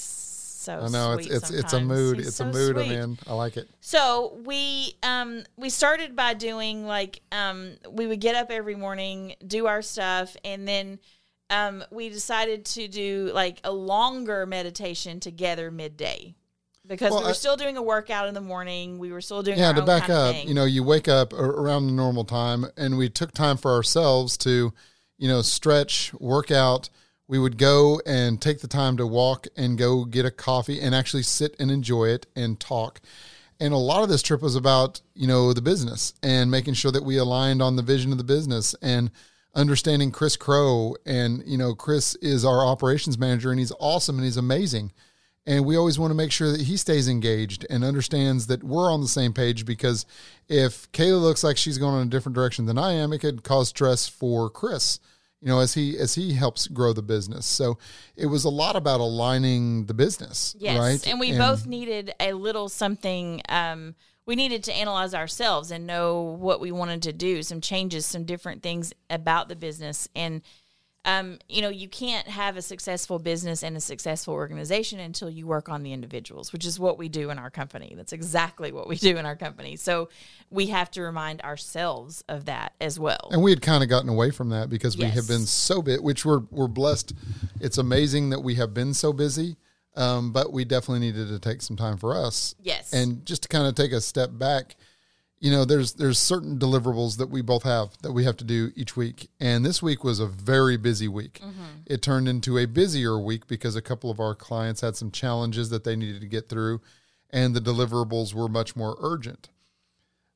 so 0.68 0.80
I 0.80 0.90
know 0.90 1.14
it's 1.14 1.28
it's 1.28 1.50
it's 1.50 1.74
a 1.74 1.80
mood. 1.80 2.18
He's 2.18 2.28
it's 2.28 2.36
so 2.38 2.46
a 2.46 2.52
mood 2.52 2.76
sweet. 2.76 2.92
I'm 2.98 3.02
in. 3.12 3.18
I 3.26 3.34
like 3.34 3.56
it. 3.58 3.70
So 3.80 4.38
we 4.44 4.96
um 5.02 5.44
we 5.56 5.70
started 5.70 6.16
by 6.16 6.34
doing 6.34 6.86
like 6.86 7.22
um 7.32 7.76
we 7.90 8.06
would 8.08 8.20
get 8.20 8.36
up 8.36 8.52
every 8.52 8.76
morning, 8.76 9.36
do 9.46 9.68
our 9.68 9.82
stuff, 9.82 10.36
and 10.44 10.68
then 10.68 11.00
um 11.50 11.84
we 11.92 12.10
decided 12.10 12.66
to 12.66 12.88
do 12.88 13.32
like 13.34 13.60
a 13.64 13.72
longer 13.72 14.46
meditation 14.46 15.20
together 15.20 15.72
midday. 15.72 16.36
Because 16.86 17.12
Well, 17.12 17.20
we 17.20 17.26
were 17.26 17.30
I- 17.32 17.34
still 17.34 17.58
doing 17.58 17.78
a 17.78 17.82
workout 17.82 18.28
in 18.28 18.34
the 18.34 18.42
morning, 18.42 18.98
we 18.98 19.12
were 19.12 19.22
still 19.22 19.44
doing 19.44 19.58
Yeah, 19.60 19.74
to 19.74 19.82
back 19.82 20.10
up, 20.10 20.36
you 20.46 20.54
know, 20.54 20.66
you 20.66 20.84
wake 20.84 21.08
up 21.08 21.34
around 21.34 21.88
the 21.88 21.94
normal 21.94 22.24
time, 22.24 22.66
and 22.78 22.98
we 22.98 23.10
took 23.10 23.34
time 23.34 23.58
for 23.58 23.72
ourselves 23.72 24.38
to, 24.40 24.74
you 25.18 25.28
know, 25.28 25.42
stretch, 25.42 26.14
work 26.14 26.50
out. 26.50 26.90
We 27.28 27.40
would 27.40 27.58
go 27.58 28.02
and 28.06 28.42
take 28.42 28.62
the 28.62 28.68
time 28.68 28.98
to 28.98 29.08
walk 29.08 29.48
and 29.58 29.78
go 29.78 30.06
get 30.06 30.26
a 30.26 30.32
coffee 30.32 30.80
and 30.80 30.96
actually 30.96 31.24
sit 31.24 31.56
and 31.60 31.70
enjoy 31.70 32.06
it 32.06 32.26
and 32.36 32.60
talk. 32.60 33.02
And 33.60 33.74
a 33.74 33.78
lot 33.78 34.04
of 34.04 34.10
this 34.10 34.22
trip 34.22 34.42
was 34.42 34.56
about, 34.56 35.02
you 35.14 35.28
know, 35.28 35.52
the 35.52 35.62
business 35.62 36.14
and 36.22 36.52
making 36.52 36.76
sure 36.76 36.92
that 36.92 37.04
we 37.04 37.18
aligned 37.18 37.62
on 37.62 37.76
the 37.76 37.82
vision 37.82 38.12
of 38.12 38.18
the 38.18 38.24
business 38.24 38.76
and 38.82 39.12
understanding 39.56 40.12
Chris 40.12 40.38
Crow. 40.38 40.96
And, 41.06 41.44
you 41.46 41.58
know, 41.58 41.74
Chris 41.74 42.16
is 42.16 42.46
our 42.46 42.66
operations 42.66 43.18
manager 43.18 43.50
and 43.50 43.60
he's 43.60 43.74
awesome 43.80 44.16
and 44.18 44.26
he's 44.26 44.38
amazing. 44.38 44.92
And 45.48 45.66
we 45.66 45.78
always 45.78 45.98
want 45.98 46.12
to 46.12 46.16
make 46.16 46.32
sure 46.32 46.52
that 46.52 46.62
he 46.62 46.76
stays 46.76 47.08
engaged 47.08 47.66
and 47.70 47.84
understands 47.84 48.48
that 48.48 48.64
we're 48.64 48.92
on 48.92 49.02
the 49.02 49.08
same 49.08 49.34
page 49.34 49.66
because 49.66 50.06
if 50.50 50.92
Kayla 50.92 51.22
looks 51.22 51.44
like 51.44 51.56
she's 51.56 51.78
going 51.78 52.02
in 52.02 52.08
a 52.08 52.12
different 52.12 52.36
direction 52.36 52.66
than 52.66 52.78
I 52.78 52.92
am, 52.94 53.14
it 53.14 53.20
could 53.20 53.44
cause 53.44 53.70
stress 53.70 54.08
for 54.08 54.50
Chris. 54.50 55.00
You 55.42 55.48
know, 55.48 55.60
as 55.60 55.74
he 55.74 55.98
as 55.98 56.16
he 56.16 56.34
helps 56.34 56.68
grow 56.68 56.94
the 56.94 57.02
business. 57.04 57.46
So 57.46 57.78
it 58.16 58.26
was 58.26 58.44
a 58.44 58.50
lot 58.50 58.76
about 58.76 59.00
aligning 59.00 59.86
the 59.86 59.94
business, 59.94 60.56
Yes, 60.60 60.80
right? 60.80 61.08
and 61.08 61.20
we 61.20 61.38
both 61.38 61.68
needed 61.68 62.14
a 62.20 62.34
little 62.34 62.70
something. 62.70 63.42
Um, 63.50 63.96
we 64.26 64.36
needed 64.36 64.64
to 64.66 64.74
analyze 64.74 65.14
ourselves 65.14 65.72
and 65.72 65.88
know 65.88 66.22
what 66.22 66.60
we 66.60 66.72
wanted 66.72 67.04
to 67.04 67.14
do, 67.14 67.44
some 67.44 67.62
changes, 67.62 68.06
some 68.06 68.26
different 68.26 68.62
things 68.62 68.94
about 69.10 69.48
the 69.48 69.56
business, 69.56 70.10
and 70.16 70.42
um, 71.08 71.40
you 71.48 71.62
know, 71.62 71.70
you 71.70 71.88
can't 71.88 72.28
have 72.28 72.58
a 72.58 72.62
successful 72.62 73.18
business 73.18 73.64
and 73.64 73.78
a 73.78 73.80
successful 73.80 74.34
organization 74.34 75.00
until 75.00 75.30
you 75.30 75.48
work 75.48 75.70
on 75.70 75.82
the 75.82 75.94
individuals, 75.94 76.52
which 76.52 76.66
is 76.66 76.78
what 76.82 76.98
we 76.98 77.08
do 77.08 77.30
in 77.30 77.40
our 77.40 77.50
company. 77.50 77.94
That's 77.96 78.12
exactly 78.12 78.74
what 78.74 78.90
we 78.90 78.98
do 78.98 79.16
in 79.16 79.26
our 79.26 79.38
company. 79.38 79.78
So 79.78 80.10
we 80.50 80.68
have 80.68 80.92
to 80.92 81.02
remind 81.02 81.42
ourselves 81.44 82.26
of 82.28 82.44
that 82.46 82.74
as 82.82 83.00
well. 83.00 83.30
and 83.32 83.42
we 83.42 83.52
had 83.52 83.62
kind 83.62 83.84
of 83.84 83.90
gotten 83.90 84.10
away 84.10 84.32
from 84.32 84.50
that 84.50 84.70
because 84.70 84.98
we 84.98 85.06
have 85.06 85.30
been 85.30 85.46
so 85.46 85.82
bit, 85.82 86.04
which 86.04 86.26
we're 86.26 86.42
we're 86.52 86.68
blessed. 86.68 87.14
It's 87.62 87.78
amazing 87.78 88.32
that 88.32 88.42
we 88.42 88.56
have 88.56 88.74
been 88.74 88.94
so 88.94 89.14
busy, 89.14 89.56
um, 89.96 90.34
but 90.34 90.52
we 90.52 90.66
definitely 90.66 91.00
needed 91.00 91.30
to 91.30 91.40
take 91.40 91.62
some 91.62 91.78
time 91.78 91.96
for 91.96 92.18
us. 92.18 92.54
Yes. 92.62 92.92
and 92.92 93.26
just 93.26 93.44
to 93.44 93.48
kind 93.48 93.66
of 93.66 93.76
take 93.76 93.94
a 93.94 94.02
step 94.02 94.32
back, 94.34 94.76
you 95.40 95.52
know, 95.52 95.66
there's 95.66 95.94
there's 95.94 96.18
certain 96.20 96.58
deliverables 96.58 97.18
that 97.18 97.30
we 97.30 97.42
both 97.42 97.64
have 97.64 97.98
that 98.02 98.12
we 98.12 98.24
have 98.24 98.38
to 98.38 98.44
do 98.44 98.72
each 98.76 98.96
week, 98.96 99.30
and 99.40 99.66
this 99.66 99.82
week 99.82 100.04
was 100.04 100.20
a 100.20 100.28
very 100.28 100.78
busy 100.78 101.08
week. 101.08 101.42
Mm-hmm. 101.44 101.64
It 101.86 102.02
turned 102.02 102.28
into 102.28 102.58
a 102.58 102.66
busier 102.66 103.20
week 103.20 103.48
because 103.48 103.76
a 103.76 103.82
couple 103.82 104.10
of 104.10 104.20
our 104.20 104.34
clients 104.34 104.82
had 104.82 104.96
some 104.96 105.12
challenges 105.12 105.70
that 105.70 105.84
they 105.84 105.96
needed 105.96 106.22
to 106.22 106.28
get 106.28 106.50
through, 106.50 106.82
and 107.30 107.56
the 107.56 107.62
deliverables 107.62 108.34
were 108.34 108.48
much 108.50 108.76
more 108.76 108.98
urgent. 109.00 109.50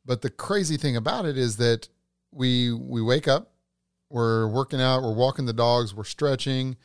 But 0.05 0.21
the 0.21 0.29
crazy 0.29 0.77
thing 0.77 0.95
about 0.95 1.25
it 1.25 1.37
is 1.37 1.57
that 1.57 1.89
we 2.31 2.71
we 2.71 3.01
wake 3.01 3.27
up, 3.27 3.51
we're 4.09 4.47
working 4.47 4.81
out, 4.81 5.01
we're 5.01 5.15
walking 5.15 5.45
the 5.45 5.53
dogs, 5.53 5.95
we're 5.95 6.03
stretching, 6.03 6.77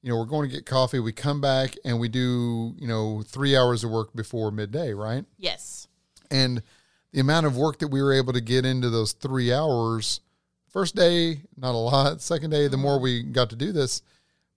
you 0.00 0.10
know, 0.10 0.16
we're 0.16 0.26
going 0.26 0.48
to 0.48 0.54
get 0.54 0.66
coffee, 0.66 1.00
we 1.00 1.12
come 1.12 1.40
back 1.40 1.74
and 1.84 1.98
we 1.98 2.08
do, 2.08 2.74
you 2.78 2.86
know, 2.86 3.22
3 3.26 3.56
hours 3.56 3.82
of 3.82 3.90
work 3.90 4.14
before 4.14 4.50
midday, 4.50 4.92
right? 4.92 5.24
yes. 5.38 5.88
And 6.30 6.62
the 7.14 7.20
amount 7.20 7.46
of 7.46 7.56
work 7.56 7.78
that 7.78 7.88
we 7.88 8.02
were 8.02 8.12
able 8.12 8.32
to 8.32 8.40
get 8.40 8.66
into 8.66 8.90
those 8.90 9.12
3 9.12 9.52
hours 9.52 10.20
first 10.68 10.96
day, 10.96 11.42
not 11.56 11.72
a 11.72 11.78
lot, 11.78 12.20
second 12.20 12.50
day 12.50 12.66
the 12.66 12.76
more 12.76 12.98
we 12.98 13.22
got 13.22 13.48
to 13.50 13.56
do 13.56 13.70
this, 13.70 14.02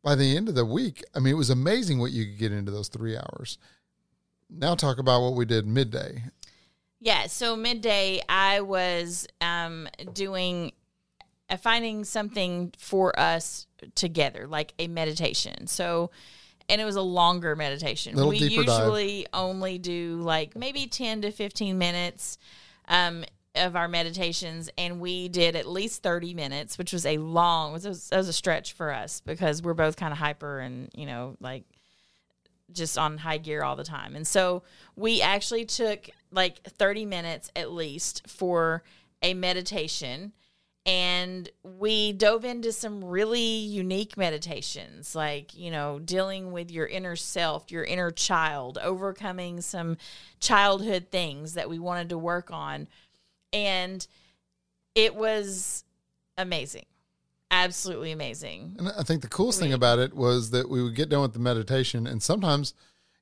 by 0.03 0.15
the 0.15 0.35
end 0.35 0.49
of 0.49 0.55
the 0.55 0.65
week, 0.65 1.03
I 1.13 1.19
mean, 1.19 1.33
it 1.33 1.37
was 1.37 1.51
amazing 1.51 1.99
what 1.99 2.11
you 2.11 2.25
could 2.25 2.39
get 2.39 2.51
into 2.51 2.71
those 2.71 2.87
3 2.87 3.15
hours. 3.15 3.59
Now 4.49 4.73
talk 4.73 4.97
about 4.97 5.21
what 5.21 5.35
we 5.35 5.45
did 5.45 5.67
midday. 5.67 6.23
Yeah, 6.99 7.27
so 7.27 7.55
midday 7.55 8.21
I 8.27 8.61
was 8.61 9.27
um, 9.39 9.87
doing 10.13 10.71
uh, 11.51 11.57
finding 11.57 12.05
something 12.05 12.73
for 12.79 13.17
us 13.19 13.67
together, 13.93 14.47
like 14.47 14.73
a 14.79 14.87
meditation. 14.87 15.67
So, 15.67 16.09
and 16.69 16.81
it 16.81 16.85
was 16.85 16.95
a 16.95 17.01
longer 17.01 17.55
meditation. 17.55 18.15
Little 18.15 18.29
we 18.29 18.39
deeper 18.39 18.63
dive. 18.63 18.79
usually 18.79 19.27
only 19.33 19.77
do 19.77 20.19
like 20.21 20.55
maybe 20.55 20.87
ten 20.87 21.21
to 21.21 21.31
fifteen 21.31 21.77
minutes 21.77 22.37
um, 22.87 23.23
of 23.55 23.75
our 23.75 23.87
meditations, 23.87 24.69
and 24.77 24.99
we 24.99 25.29
did 25.29 25.55
at 25.55 25.67
least 25.67 26.03
thirty 26.03 26.33
minutes, 26.33 26.77
which 26.77 26.93
was 26.93 27.05
a 27.05 27.17
long. 27.17 27.73
Was, 27.73 27.87
was, 27.87 28.09
that 28.09 28.17
was 28.17 28.27
a 28.27 28.33
stretch 28.33 28.73
for 28.73 28.91
us 28.91 29.21
because 29.21 29.61
we're 29.61 29.73
both 29.73 29.95
kind 29.95 30.11
of 30.11 30.17
hyper 30.17 30.59
and 30.59 30.89
you 30.95 31.05
know 31.05 31.37
like 31.39 31.63
just 32.71 32.97
on 32.97 33.17
high 33.17 33.37
gear 33.37 33.63
all 33.63 33.75
the 33.75 33.83
time. 33.83 34.15
And 34.15 34.27
so 34.27 34.63
we 34.95 35.21
actually 35.21 35.65
took 35.65 36.09
like 36.31 36.61
30 36.63 37.05
minutes 37.05 37.49
at 37.55 37.71
least 37.71 38.27
for 38.27 38.83
a 39.21 39.33
meditation 39.33 40.33
and 40.87 41.49
we 41.63 42.13
dove 42.13 42.45
into 42.45 42.71
some 42.71 43.03
really 43.03 43.41
unique 43.41 44.15
meditations 44.15 45.13
like 45.13 45.53
you 45.53 45.69
know 45.69 45.99
dealing 45.99 46.53
with 46.53 46.71
your 46.71 46.87
inner 46.87 47.15
self 47.15 47.69
your 47.71 47.83
inner 47.83 48.09
child 48.09 48.79
overcoming 48.81 49.59
some 49.59 49.97
childhood 50.39 51.07
things 51.11 51.53
that 51.55 51.69
we 51.69 51.77
wanted 51.77 52.09
to 52.09 52.17
work 52.17 52.49
on. 52.51 52.87
And 53.53 54.05
it 54.95 55.13
was 55.13 55.83
amazing 56.37 56.85
absolutely 57.51 58.11
amazing. 58.11 58.75
And 58.77 58.89
I 58.89 59.03
think 59.03 59.21
the 59.21 59.27
coolest 59.27 59.59
thing 59.59 59.73
about 59.73 59.99
it 59.99 60.13
was 60.13 60.51
that 60.51 60.69
we 60.69 60.83
would 60.83 60.95
get 60.95 61.09
done 61.09 61.21
with 61.21 61.33
the 61.33 61.39
meditation, 61.39 62.07
and 62.07 62.21
sometimes 62.21 62.73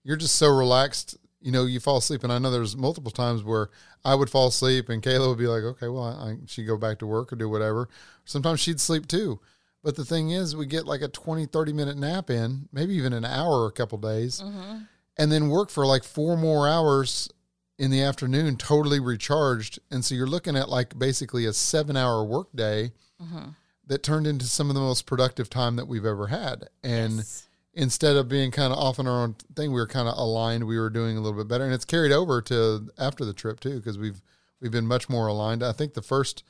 you're 0.04 0.16
just 0.16 0.36
so 0.36 0.50
relaxed, 0.50 1.18
you 1.46 1.52
know, 1.52 1.66
you 1.66 1.80
fall 1.80 1.98
asleep. 1.98 2.24
And 2.24 2.34
I 2.34 2.40
know 2.40 2.50
there's 2.50 2.76
multiple 2.76 3.12
times 3.12 3.44
where 3.44 3.70
I 4.04 4.16
would 4.16 4.32
fall 4.32 4.48
asleep, 4.48 4.90
and 4.90 5.04
Kayla 5.04 5.30
would 5.30 5.38
be 5.38 5.46
like, 5.46 5.62
"Okay, 5.62 5.88
well, 5.88 6.04
I, 6.04 6.32
I, 6.32 6.38
she'd 6.48 6.66
go 6.66 6.76
back 6.76 6.98
to 7.00 7.08
work 7.08 7.32
or 7.32 7.36
do 7.36 7.48
whatever." 7.48 7.88
Sometimes 8.26 8.60
she'd 8.60 8.80
sleep 8.80 9.08
too. 9.08 9.40
But 9.84 9.96
the 9.96 10.06
thing 10.06 10.32
is, 10.32 10.56
we 10.56 10.66
get 10.66 10.88
like 10.88 11.04
a 11.04 11.08
20, 11.08 11.46
30 11.46 11.72
minute 11.72 11.98
nap 11.98 12.32
in, 12.32 12.68
maybe 12.74 12.96
even 12.96 13.14
an 13.14 13.26
hour 13.26 13.68
a 13.68 13.72
couple 13.72 14.00
days, 14.00 14.42
mm-hmm. 14.42 14.80
and 15.20 15.32
then 15.32 15.50
work 15.50 15.70
for 15.70 15.86
like 15.86 16.04
four 16.04 16.36
more 16.36 16.68
hours 16.68 17.30
in 17.78 17.92
the 17.92 18.02
afternoon, 18.02 18.58
totally 18.58 19.00
recharged. 19.00 19.78
And 19.92 20.04
so 20.04 20.16
you're 20.16 20.26
looking 20.26 20.56
at 20.56 20.68
like 20.68 20.98
basically 20.98 21.46
a 21.46 21.54
seven 21.54 21.96
hour 21.96 22.26
work 22.26 22.48
day 22.56 22.94
mm-hmm. 23.22 23.50
that 23.86 24.02
turned 24.02 24.26
into 24.26 24.48
some 24.48 24.70
of 24.70 24.74
the 24.74 24.82
most 24.82 25.06
productive 25.06 25.52
time 25.52 25.76
that 25.76 25.88
we've 25.88 26.06
ever 26.06 26.26
had. 26.26 26.70
And 26.84 27.18
Yes. 27.18 27.45
Instead 27.76 28.16
of 28.16 28.28
being 28.30 28.52
kind 28.52 28.72
of 28.74 28.80
off 28.80 29.00
on 29.00 29.08
our 29.08 29.24
own 29.24 29.36
thing, 29.56 29.72
we 29.72 29.80
were 29.80 29.88
kind 29.88 30.08
of 30.08 30.18
aligned. 30.18 30.64
We 30.66 30.80
were 30.80 30.90
doing 30.90 31.18
a 31.18 31.22
little 31.22 31.38
bit 31.38 31.48
better, 31.48 31.66
and 31.66 31.74
it's 31.74 31.86
carried 31.86 32.12
over 32.12 32.42
to 32.44 32.90
after 32.98 33.26
the 33.26 33.34
trip 33.34 33.60
too, 33.60 33.76
because 33.78 33.98
we've 33.98 34.22
we've 34.62 34.72
been 34.72 34.88
much 34.88 35.10
more 35.10 35.28
aligned. 35.28 35.62
I 35.64 35.72
think 35.74 35.94
the 35.94 36.02
first 36.02 36.44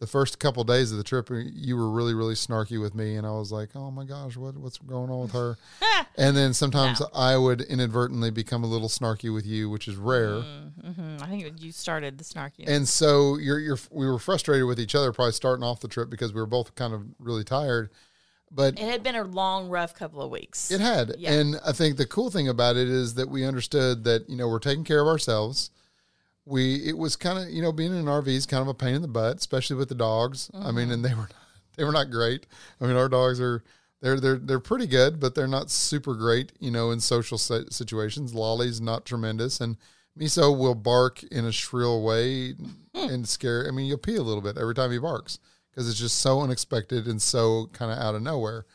the 0.00 0.06
first 0.08 0.40
couple 0.40 0.64
days 0.64 0.90
of 0.90 0.98
the 0.98 1.04
trip, 1.04 1.28
you 1.30 1.76
were 1.76 1.88
really 1.88 2.14
really 2.14 2.34
snarky 2.34 2.80
with 2.80 2.94
me, 2.94 3.14
and 3.16 3.24
I 3.26 3.30
was 3.32 3.52
like, 3.52 3.70
oh 3.76 3.90
my 3.90 4.04
gosh, 4.04 4.36
what 4.36 4.56
what's 4.56 4.78
going 4.78 5.10
on 5.10 5.20
with 5.22 5.32
her? 5.32 5.56
and 6.16 6.36
then 6.36 6.52
sometimes 6.54 7.00
No. 7.00 7.08
I 7.14 7.36
would 7.36 7.60
inadvertently 7.60 8.30
become 8.30 8.64
a 8.64 8.66
little 8.66 8.88
snarky 8.88 9.32
with 9.32 9.46
you, 9.46 9.70
which 9.70 9.86
is 9.86 9.94
rare. 9.96 10.42
Mhm. 10.82 11.22
i 11.22 11.26
think 11.26 11.62
you 11.62 11.70
started 11.70 12.18
the 12.18 12.24
snarky 12.24 12.64
And 12.66 12.88
so 12.88 13.36
you're 13.36 13.60
you're 13.60 13.78
we 13.90 14.06
were 14.06 14.18
frustrated 14.18 14.66
with 14.66 14.80
each 14.80 14.94
other, 14.94 15.12
probably 15.12 15.32
starting 15.32 15.62
off 15.64 15.80
the 15.80 15.88
trip 15.88 16.10
because 16.10 16.32
we 16.32 16.40
were 16.40 16.46
both 16.46 16.74
kind 16.74 16.92
of 16.94 17.04
really 17.20 17.44
tired. 17.44 17.90
But 18.54 18.78
it 18.78 18.84
had 18.84 19.02
been 19.02 19.16
a 19.16 19.24
long 19.24 19.68
rough 19.68 19.94
couple 19.94 20.20
of 20.20 20.30
weeks 20.30 20.70
It 20.70 20.80
had. 20.80 21.14
Yeah. 21.18 21.32
And 21.32 21.56
I 21.64 21.72
think 21.72 21.96
the 21.96 22.06
cool 22.06 22.30
thing 22.30 22.48
about 22.48 22.76
it 22.76 22.88
is 22.88 23.14
that 23.14 23.28
we 23.30 23.44
understood 23.44 24.04
that, 24.04 24.28
you 24.28 24.36
know, 24.36 24.46
we're 24.48 24.58
taking 24.58 24.84
care 24.84 25.00
of 25.00 25.06
ourselves. 25.06 25.70
We 26.44 26.76
it 26.86 26.98
was 26.98 27.16
kind 27.16 27.38
of, 27.38 27.50
you 27.50 27.62
know, 27.62 27.72
being 27.72 27.92
in 27.92 27.98
an 27.98 28.04
RV 28.06 28.28
is 28.28 28.46
kind 28.46 28.60
of 28.60 28.68
a 28.68 28.74
pain 28.74 28.94
in 28.94 29.02
the 29.02 29.08
butt, 29.08 29.38
especially 29.38 29.76
with 29.76 29.88
the 29.88 29.94
dogs. 29.94 30.50
I 30.54 30.70
mean, 30.70 30.84
mm-hmm. 30.84 30.92
and 30.92 31.04
they 31.04 31.14
were 31.14 31.28
they 31.76 31.84
were 31.84 31.92
not 31.92 32.10
great. 32.10 32.46
I 32.80 32.86
mean, 32.86 32.96
our 32.96 33.08
dogs 33.08 33.40
are 33.40 33.62
they're 34.00 34.20
they're 34.20 34.38
they're 34.38 34.60
pretty 34.60 34.86
good, 34.86 35.18
but 35.18 35.34
they're 35.34 35.46
not 35.46 35.70
super 35.70 36.14
great, 36.14 36.52
you 36.58 36.70
know, 36.70 36.90
in 36.90 37.00
social 37.00 37.38
situations. 37.38 38.34
Lolly's 38.34 38.80
not 38.80 39.06
tremendous 39.06 39.60
and 39.60 39.76
Miso 40.18 40.56
will 40.56 40.74
bark 40.74 41.22
in 41.22 41.46
a 41.46 41.52
shrill 41.52 42.02
way 42.02 42.52
hmm. 42.52 42.68
and 42.94 43.26
scare. 43.26 43.66
I 43.66 43.70
mean, 43.70 43.86
you'll 43.86 43.96
pee 43.96 44.16
a 44.16 44.22
little 44.22 44.42
bit 44.42 44.58
every 44.58 44.74
time 44.74 44.90
he 44.90 44.98
barks 44.98 45.38
because 45.72 45.88
it's 45.88 45.98
just 45.98 46.18
so 46.18 46.40
unexpected 46.40 47.08
and 47.08 47.20
so 47.20 47.68
kind 47.72 47.90
of 47.90 47.98
out 47.98 48.14
of 48.14 48.22
nowhere. 48.22 48.66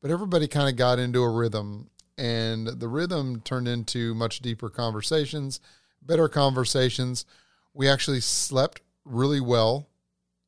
But 0.00 0.10
everybody 0.10 0.48
kind 0.48 0.68
of 0.68 0.76
got 0.76 0.98
into 0.98 1.22
a 1.22 1.30
rhythm 1.30 1.90
and 2.16 2.66
the 2.66 2.88
rhythm 2.88 3.40
turned 3.40 3.66
into 3.66 4.14
much 4.14 4.40
deeper 4.40 4.70
conversations 4.70 5.60
better 6.04 6.28
conversations. 6.28 7.24
We 7.72 7.88
actually 7.88 8.20
slept 8.20 8.82
really 9.04 9.40
well 9.40 9.88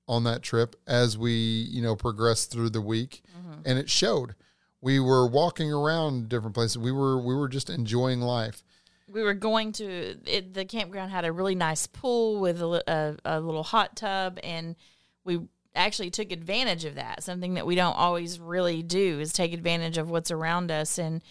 on 0.09 0.25
that 0.25 0.43
trip 0.43 0.77
as 0.87 1.19
we 1.19 1.33
you 1.33 1.83
know 1.83 1.97
progressed 1.97 2.53
through 2.53 2.71
the 2.71 2.81
week 2.81 3.23
mm-hmm. 3.37 3.61
and 3.65 3.79
it 3.79 3.91
showed. 3.91 4.35
We 4.81 5.01
were 5.01 5.27
walking 5.27 5.73
around 5.73 6.29
different 6.29 6.55
places. 6.55 6.79
We 6.79 6.93
were 6.93 7.19
we 7.19 7.35
were 7.35 7.49
just 7.49 7.71
enjoying 7.71 8.21
life. 8.21 8.63
We 9.09 9.23
were 9.23 9.35
going 9.35 9.73
to 9.73 10.17
it, 10.27 10.55
the 10.55 10.65
campground 10.65 11.11
had 11.11 11.25
a 11.25 11.33
really 11.33 11.55
nice 11.55 11.87
pool 11.87 12.41
with 12.41 12.61
a, 12.61 12.83
a, 12.87 13.37
a 13.39 13.41
little 13.41 13.63
hot 13.63 13.97
tub 13.97 14.39
and 14.43 14.77
we 15.25 15.41
actually 15.77 16.11
took 16.11 16.33
advantage 16.33 16.85
of 16.85 16.97
that. 16.97 17.23
Something 17.23 17.55
that 17.55 17.67
we 17.67 17.75
don't 17.75 17.97
always 17.97 18.41
really 18.41 18.83
do 18.83 19.21
is 19.21 19.33
take 19.33 19.53
advantage 19.53 19.99
of 19.99 20.11
what's 20.11 20.31
around 20.31 20.71
us. 20.71 20.99
And 20.99 21.23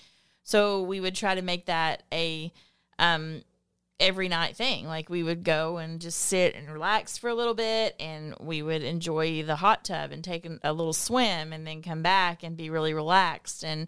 so 0.43 0.83
we 0.83 0.99
would 0.99 1.15
try 1.15 1.35
to 1.35 1.41
make 1.41 1.65
that 1.65 2.03
a 2.13 2.53
um 2.99 3.41
every 3.99 4.27
night 4.27 4.55
thing. 4.55 4.87
Like 4.87 5.09
we 5.09 5.23
would 5.23 5.43
go 5.43 5.77
and 5.77 6.01
just 6.01 6.19
sit 6.19 6.53
and 6.55 6.69
relax 6.69 7.17
for 7.17 7.29
a 7.29 7.33
little 7.33 7.53
bit 7.53 7.95
and 7.99 8.35
we 8.39 8.61
would 8.61 8.83
enjoy 8.83 9.41
the 9.43 9.55
hot 9.55 9.85
tub 9.85 10.11
and 10.11 10.23
take 10.23 10.45
a 10.63 10.73
little 10.73 10.93
swim 10.93 11.53
and 11.53 11.65
then 11.65 11.81
come 11.81 12.01
back 12.01 12.43
and 12.43 12.57
be 12.57 12.69
really 12.69 12.93
relaxed. 12.93 13.63
And 13.63 13.87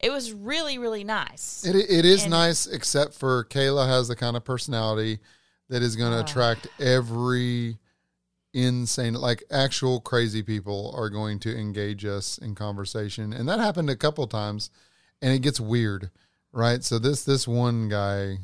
it 0.00 0.10
was 0.10 0.32
really 0.32 0.78
really 0.78 1.04
nice. 1.04 1.64
It 1.64 1.76
it 1.76 2.04
is 2.04 2.22
And- 2.22 2.30
nice, 2.32 2.66
except 2.66 3.14
for 3.14 3.44
Kayla 3.44 3.86
has 3.86 4.08
the 4.08 4.16
kind 4.16 4.36
of 4.36 4.44
personality 4.44 5.20
that 5.68 5.82
is 5.82 5.96
going 5.96 6.12
to 6.12 6.20
attract 6.20 6.66
every 6.80 7.78
insane, 8.52 9.14
like 9.14 9.42
actual 9.50 10.00
crazy 10.00 10.42
people 10.42 10.92
are 10.96 11.10
going 11.10 11.38
to 11.40 11.56
engage 11.56 12.04
us 12.04 12.38
in 12.38 12.54
conversation, 12.54 13.32
and 13.32 13.48
that 13.48 13.60
happened 13.60 13.90
a 13.90 13.96
couple 13.96 14.26
times, 14.26 14.70
and 15.20 15.32
it 15.32 15.40
gets 15.40 15.60
weird, 15.60 16.10
right? 16.52 16.82
So 16.82 16.98
this 16.98 17.24
this 17.24 17.46
one 17.46 17.88
guy, 17.88 18.38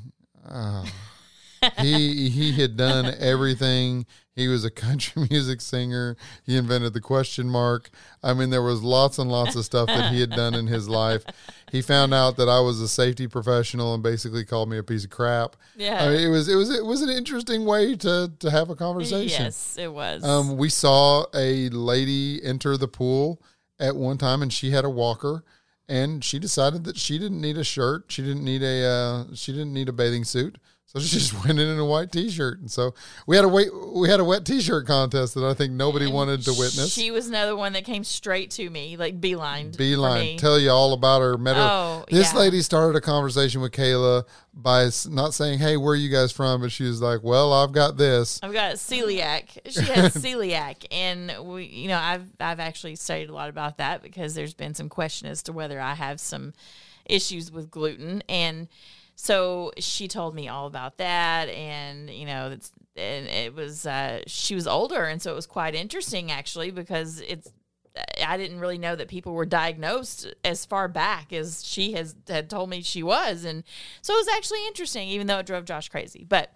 uh, 0.48 0.84
he 1.78 2.28
he 2.30 2.52
had 2.52 2.76
done 2.76 3.14
everything. 3.18 4.06
He 4.36 4.48
was 4.48 4.64
a 4.64 4.70
country 4.84 5.26
music 5.30 5.60
singer. 5.60 6.16
He 6.44 6.56
invented 6.56 6.92
the 6.92 7.00
question 7.00 7.48
mark. 7.48 7.90
I 8.22 8.34
mean, 8.34 8.50
there 8.50 8.62
was 8.62 8.82
lots 8.82 9.18
and 9.18 9.30
lots 9.30 9.54
of 9.56 9.64
stuff 9.64 9.86
that 9.88 10.12
he 10.12 10.20
had 10.20 10.30
done 10.30 10.54
in 10.54 10.66
his 10.66 10.88
life. 10.88 11.24
He 11.70 11.82
found 11.82 12.12
out 12.12 12.36
that 12.36 12.48
I 12.48 12.60
was 12.60 12.80
a 12.80 12.88
safety 12.88 13.26
professional 13.26 13.94
and 13.94 14.02
basically 14.02 14.44
called 14.44 14.68
me 14.68 14.78
a 14.78 14.82
piece 14.82 15.04
of 15.04 15.10
crap. 15.10 15.56
Yeah. 15.76 16.04
I 16.04 16.08
mean, 16.08 16.20
it 16.20 16.28
was 16.28 16.48
it 16.48 16.56
was 16.56 16.70
it 16.70 16.84
was 16.84 17.02
an 17.02 17.10
interesting 17.10 17.64
way 17.64 17.94
to 17.96 18.32
to 18.38 18.50
have 18.50 18.70
a 18.70 18.76
conversation. 18.76 19.44
Yes, 19.44 19.76
it 19.78 19.92
was. 19.92 20.24
Um, 20.24 20.56
we 20.56 20.68
saw 20.68 21.26
a 21.34 21.68
lady 21.70 22.40
enter 22.44 22.76
the 22.76 22.88
pool 22.88 23.42
at 23.78 23.96
one 23.96 24.18
time, 24.18 24.42
and 24.42 24.52
she 24.52 24.70
had 24.70 24.84
a 24.84 24.90
walker, 24.90 25.44
and 25.88 26.24
she 26.24 26.38
decided 26.38 26.84
that 26.84 26.96
she 26.96 27.18
didn't 27.18 27.40
need 27.40 27.56
a 27.58 27.64
shirt. 27.64 28.04
She 28.08 28.22
didn't 28.22 28.44
need 28.44 28.62
a 28.62 28.84
uh, 28.84 29.24
she 29.34 29.52
didn't 29.52 29.72
need 29.72 29.88
a 29.88 29.92
bathing 29.92 30.24
suit. 30.24 30.58
So 30.94 31.00
she 31.00 31.16
just 31.18 31.34
went 31.44 31.58
in 31.58 31.68
in 31.68 31.78
a 31.78 31.84
white 31.84 32.12
T-shirt, 32.12 32.60
and 32.60 32.70
so 32.70 32.94
we 33.26 33.34
had 33.34 33.44
a 33.44 33.48
wait, 33.48 33.68
we 33.94 34.08
had 34.08 34.20
a 34.20 34.24
wet 34.24 34.44
T-shirt 34.44 34.86
contest 34.86 35.34
that 35.34 35.42
I 35.42 35.52
think 35.52 35.72
nobody 35.72 36.06
wanted 36.06 36.42
to 36.42 36.52
witness. 36.52 36.92
She 36.92 37.10
was 37.10 37.26
another 37.26 37.56
one 37.56 37.72
that 37.72 37.84
came 37.84 38.04
straight 38.04 38.52
to 38.52 38.70
me, 38.70 38.96
like 38.96 39.20
beeline. 39.20 39.72
Beeline, 39.72 40.38
tell 40.38 40.56
you 40.56 40.70
all 40.70 40.92
about 40.92 41.20
her. 41.20 41.36
Met 41.36 41.56
her. 41.56 41.62
Oh, 41.62 42.04
this 42.08 42.32
yeah. 42.32 42.38
lady 42.38 42.62
started 42.62 42.96
a 42.96 43.00
conversation 43.00 43.60
with 43.60 43.72
Kayla 43.72 44.24
by 44.54 44.88
not 45.08 45.34
saying, 45.34 45.58
"Hey, 45.58 45.76
where 45.76 45.94
are 45.94 45.96
you 45.96 46.10
guys 46.10 46.30
from?" 46.30 46.60
But 46.60 46.70
she 46.70 46.84
was 46.84 47.02
like, 47.02 47.24
"Well, 47.24 47.52
I've 47.52 47.72
got 47.72 47.96
this." 47.96 48.38
I've 48.40 48.52
got 48.52 48.76
celiac. 48.76 49.58
She 49.68 49.82
has 49.92 50.14
celiac, 50.14 50.86
and 50.92 51.34
we, 51.42 51.64
you 51.64 51.88
know, 51.88 51.98
I've 51.98 52.28
I've 52.38 52.60
actually 52.60 52.94
studied 52.94 53.30
a 53.30 53.34
lot 53.34 53.48
about 53.48 53.78
that 53.78 54.00
because 54.00 54.36
there's 54.36 54.54
been 54.54 54.74
some 54.74 54.88
question 54.88 55.26
as 55.26 55.42
to 55.44 55.52
whether 55.52 55.80
I 55.80 55.94
have 55.94 56.20
some 56.20 56.52
issues 57.04 57.50
with 57.50 57.68
gluten, 57.68 58.22
and 58.28 58.68
so 59.16 59.72
she 59.78 60.08
told 60.08 60.34
me 60.34 60.48
all 60.48 60.66
about 60.66 60.98
that, 60.98 61.48
and 61.48 62.10
you 62.10 62.26
know, 62.26 62.50
it's 62.50 62.70
and 62.96 63.26
it 63.26 63.54
was 63.54 63.86
uh, 63.86 64.20
she 64.26 64.54
was 64.54 64.66
older, 64.66 65.04
and 65.04 65.20
so 65.20 65.32
it 65.32 65.34
was 65.36 65.46
quite 65.46 65.74
interesting 65.74 66.30
actually 66.30 66.70
because 66.70 67.20
it's. 67.20 67.52
I 68.26 68.36
didn't 68.36 68.58
really 68.58 68.78
know 68.78 68.96
that 68.96 69.06
people 69.06 69.34
were 69.34 69.46
diagnosed 69.46 70.26
as 70.44 70.66
far 70.66 70.88
back 70.88 71.32
as 71.32 71.64
she 71.64 71.92
has 71.92 72.16
had 72.26 72.50
told 72.50 72.68
me 72.68 72.82
she 72.82 73.04
was, 73.04 73.44
and 73.44 73.62
so 74.02 74.14
it 74.14 74.16
was 74.16 74.28
actually 74.36 74.66
interesting, 74.66 75.06
even 75.10 75.28
though 75.28 75.38
it 75.38 75.46
drove 75.46 75.64
Josh 75.64 75.88
crazy. 75.90 76.26
But 76.28 76.52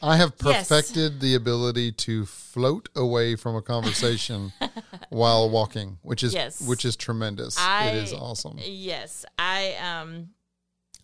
I 0.00 0.16
have 0.16 0.34
Yes. 0.44 0.68
perfected 0.68 1.18
the 1.18 1.34
ability 1.34 1.90
to 1.92 2.24
float 2.24 2.88
away 2.94 3.34
from 3.34 3.56
a 3.56 3.62
conversation 3.62 4.52
while 5.08 5.50
walking, 5.50 5.98
which 6.02 6.22
is 6.22 6.34
Yes. 6.34 6.60
which 6.60 6.84
is 6.84 6.94
tremendous. 6.94 7.58
I, 7.58 7.86
it 7.88 7.94
is 7.94 8.12
awesome. 8.12 8.58
Yes, 8.62 9.24
I 9.36 9.74
um 9.74 10.28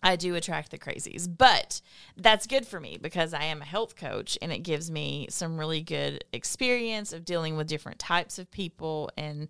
I 0.03 0.15
do 0.15 0.35
attract 0.35 0.71
the 0.71 0.79
crazies, 0.79 1.27
but 1.29 1.81
that's 2.17 2.47
good 2.47 2.65
for 2.65 2.79
me 2.79 2.97
because 2.99 3.33
I 3.33 3.43
am 3.45 3.61
a 3.61 3.65
health 3.65 3.95
coach 3.95 4.37
and 4.41 4.51
it 4.51 4.59
gives 4.59 4.89
me 4.89 5.27
some 5.29 5.59
really 5.59 5.81
good 5.81 6.23
experience 6.33 7.13
of 7.13 7.23
dealing 7.23 7.55
with 7.55 7.67
different 7.67 7.99
types 7.99 8.39
of 8.39 8.49
people 8.49 9.11
and 9.15 9.47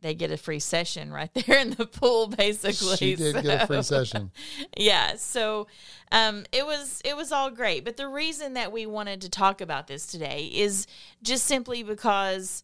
they 0.00 0.14
get 0.14 0.30
a 0.30 0.36
free 0.36 0.60
session 0.60 1.12
right 1.12 1.32
there 1.46 1.58
in 1.58 1.70
the 1.70 1.86
pool 1.86 2.28
basically. 2.28 2.96
She 2.96 3.16
did 3.16 3.42
get 3.42 3.62
a 3.62 3.66
free 3.66 3.82
session. 3.82 4.30
yeah 4.76 5.16
so 5.16 5.66
um, 6.12 6.44
it 6.52 6.66
was 6.66 7.00
it 7.04 7.16
was 7.16 7.32
all 7.32 7.50
great 7.50 7.84
but 7.84 7.96
the 7.96 8.08
reason 8.08 8.54
that 8.54 8.70
we 8.70 8.86
wanted 8.86 9.22
to 9.22 9.30
talk 9.30 9.60
about 9.60 9.86
this 9.86 10.06
today 10.06 10.50
is 10.52 10.86
just 11.22 11.46
simply 11.46 11.82
because 11.82 12.62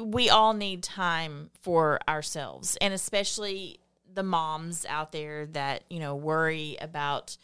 we 0.00 0.30
all 0.30 0.52
need 0.52 0.82
time 0.82 1.50
for 1.60 1.98
ourselves 2.08 2.76
and 2.80 2.94
especially 2.94 3.80
the 4.14 4.22
moms 4.22 4.86
out 4.88 5.12
there 5.12 5.46
that 5.46 5.84
you 5.90 5.98
know 5.98 6.14
worry 6.14 6.76
about 6.80 7.36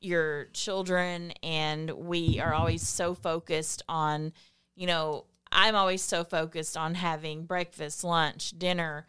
your 0.00 0.46
children 0.52 1.32
and 1.42 1.90
we 1.90 2.38
are 2.40 2.52
always 2.52 2.86
so 2.86 3.14
focused 3.14 3.82
on 3.88 4.32
you 4.76 4.86
know 4.86 5.24
i'm 5.50 5.74
always 5.74 6.02
so 6.02 6.24
focused 6.24 6.76
on 6.76 6.94
having 6.94 7.44
breakfast 7.44 8.04
lunch 8.04 8.56
dinner. 8.58 9.06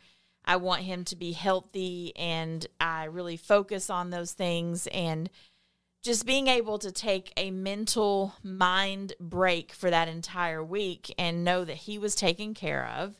I 0.47 0.57
want 0.57 0.83
him 0.83 1.03
to 1.05 1.15
be 1.15 1.31
healthy 1.31 2.13
and 2.15 2.65
i 2.79 3.05
really 3.05 3.37
focus 3.37 3.89
on 3.89 4.09
those 4.11 4.31
things 4.31 4.87
and 4.87 5.29
just 6.03 6.27
being 6.27 6.47
able 6.47 6.77
to 6.77 6.91
take 6.91 7.33
a 7.35 7.49
mental 7.49 8.35
mind 8.43 9.13
break 9.19 9.71
for 9.71 9.89
that 9.89 10.07
entire 10.07 10.63
week 10.63 11.11
and 11.17 11.43
know 11.43 11.65
that 11.65 11.77
he 11.77 11.97
was 11.97 12.13
taken 12.13 12.53
care 12.53 12.87
of 12.95 13.19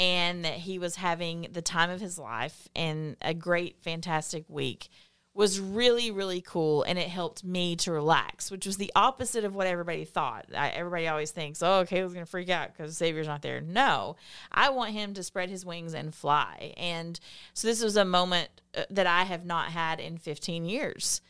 and 0.00 0.46
that 0.46 0.54
he 0.54 0.78
was 0.78 0.96
having 0.96 1.46
the 1.52 1.60
time 1.60 1.90
of 1.90 2.00
his 2.00 2.18
life 2.18 2.68
and 2.74 3.16
a 3.20 3.34
great, 3.34 3.76
fantastic 3.82 4.44
week 4.48 4.88
was 5.34 5.60
really, 5.60 6.10
really 6.10 6.40
cool. 6.40 6.82
And 6.82 6.98
it 6.98 7.08
helped 7.08 7.44
me 7.44 7.76
to 7.76 7.92
relax, 7.92 8.50
which 8.50 8.66
was 8.66 8.78
the 8.78 8.90
opposite 8.96 9.44
of 9.44 9.54
what 9.54 9.66
everybody 9.66 10.04
thought. 10.04 10.46
I, 10.56 10.70
everybody 10.70 11.06
always 11.06 11.30
thinks, 11.30 11.62
oh, 11.62 11.84
Kayla's 11.86 12.14
going 12.14 12.24
to 12.24 12.30
freak 12.30 12.48
out 12.48 12.74
because 12.74 12.96
Xavier's 12.96 13.28
not 13.28 13.42
there. 13.42 13.60
No, 13.60 14.16
I 14.50 14.70
want 14.70 14.92
him 14.92 15.12
to 15.14 15.22
spread 15.22 15.50
his 15.50 15.66
wings 15.66 15.92
and 15.92 16.14
fly. 16.14 16.72
And 16.78 17.20
so 17.52 17.68
this 17.68 17.84
was 17.84 17.96
a 17.96 18.04
moment 18.04 18.48
uh, 18.74 18.84
that 18.90 19.06
I 19.06 19.24
have 19.24 19.44
not 19.44 19.66
had 19.66 20.00
in 20.00 20.16
15 20.16 20.64
years 20.64 21.20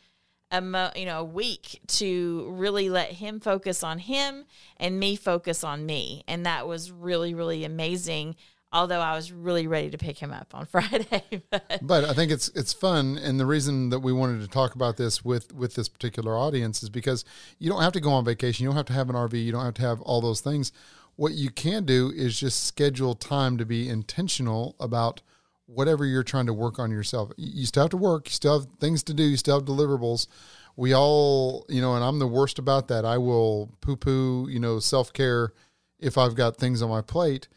a 0.51 0.61
mo- 0.61 0.91
you 0.95 1.05
know 1.05 1.21
a 1.21 1.23
week 1.23 1.79
to 1.87 2.45
really 2.49 2.89
let 2.89 3.13
him 3.13 3.39
focus 3.39 3.83
on 3.83 3.99
him 3.99 4.45
and 4.77 4.99
me 4.99 5.15
focus 5.15 5.63
on 5.63 5.85
me 5.85 6.23
and 6.27 6.45
that 6.45 6.67
was 6.67 6.91
really 6.91 7.33
really 7.33 7.63
amazing 7.63 8.35
although 8.71 8.99
i 8.99 9.15
was 9.15 9.31
really 9.31 9.67
ready 9.67 9.89
to 9.89 9.97
pick 9.97 10.17
him 10.17 10.31
up 10.31 10.53
on 10.53 10.65
friday 10.71 11.41
but 11.49 11.79
But 11.81 12.05
I 12.05 12.13
think 12.13 12.31
it's 12.31 12.47
it's 12.49 12.73
fun, 12.73 13.17
and 13.17 13.39
the 13.39 13.45
reason 13.45 13.89
that 13.89 13.99
we 13.99 14.13
wanted 14.13 14.41
to 14.41 14.47
talk 14.47 14.75
about 14.75 14.97
this 14.97 15.25
with 15.25 15.53
with 15.53 15.75
this 15.75 15.89
particular 15.89 16.37
audience 16.37 16.83
is 16.83 16.89
because 16.89 17.25
you 17.59 17.69
don't 17.69 17.81
have 17.81 17.93
to 17.93 17.99
go 17.99 18.11
on 18.11 18.23
vacation, 18.23 18.63
you 18.63 18.69
don't 18.69 18.77
have 18.77 18.85
to 18.85 18.93
have 18.93 19.09
an 19.09 19.15
RV, 19.15 19.43
you 19.43 19.51
don't 19.51 19.65
have 19.65 19.73
to 19.75 19.81
have 19.81 20.01
all 20.01 20.21
those 20.21 20.41
things. 20.41 20.71
What 21.15 21.33
you 21.33 21.49
can 21.49 21.85
do 21.85 22.11
is 22.15 22.39
just 22.39 22.65
schedule 22.65 23.15
time 23.15 23.57
to 23.57 23.65
be 23.65 23.89
intentional 23.89 24.75
about 24.79 25.21
whatever 25.65 26.05
you're 26.05 26.23
trying 26.23 26.45
to 26.47 26.53
work 26.53 26.79
on 26.79 26.91
yourself. 26.91 27.31
You 27.37 27.65
still 27.65 27.83
have 27.83 27.91
to 27.91 27.97
work, 27.97 28.27
you 28.27 28.33
still 28.33 28.59
have 28.59 28.69
things 28.79 29.03
to 29.03 29.13
do, 29.13 29.23
you 29.23 29.37
still 29.37 29.59
have 29.59 29.67
deliverables. 29.67 30.27
We 30.75 30.93
all, 30.95 31.65
you 31.67 31.81
know, 31.81 31.95
and 31.95 32.03
I'm 32.03 32.19
the 32.19 32.27
worst 32.27 32.59
about 32.59 32.87
that. 32.87 33.05
I 33.05 33.17
will 33.17 33.71
poo 33.81 33.97
poo, 33.97 34.47
you 34.49 34.59
know, 34.59 34.79
self 34.79 35.11
care 35.13 35.53
if 35.99 36.17
I've 36.17 36.35
got 36.35 36.57
things 36.57 36.81
on 36.81 36.89
my 36.89 37.01
plate. 37.01 37.47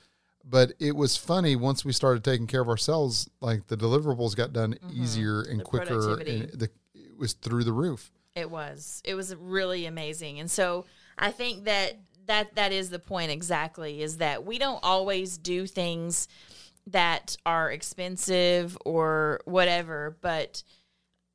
But 0.46 0.72
it 0.78 0.94
was 0.94 1.16
funny 1.16 1.56
once 1.56 1.84
we 1.84 1.92
started 1.92 2.22
taking 2.22 2.46
care 2.46 2.60
of 2.60 2.68
ourselves, 2.68 3.30
like 3.40 3.68
the 3.68 3.76
deliverables 3.76 4.36
got 4.36 4.52
done 4.52 4.76
easier 4.92 5.40
and 5.40 5.48
Mm-hmm. 5.48 5.58
The 5.58 5.64
quicker. 5.64 6.20
And 6.20 6.50
the, 6.52 6.70
it 6.94 7.18
was 7.18 7.32
through 7.32 7.64
the 7.64 7.72
roof. 7.72 8.12
It 8.34 8.50
was. 8.50 9.00
It 9.04 9.14
was 9.14 9.34
really 9.36 9.86
amazing. 9.86 10.40
And 10.40 10.50
so 10.50 10.84
I 11.18 11.30
think 11.30 11.64
that 11.64 11.98
that 12.26 12.54
that 12.56 12.72
is 12.72 12.90
the 12.90 12.98
point 12.98 13.30
exactly 13.30 14.02
is 14.02 14.18
that 14.18 14.44
we 14.44 14.58
don't 14.58 14.80
always 14.82 15.38
do 15.38 15.66
things 15.66 16.26
that 16.86 17.36
are 17.46 17.70
expensive 17.70 18.76
or 18.84 19.40
whatever, 19.44 20.16
but 20.20 20.62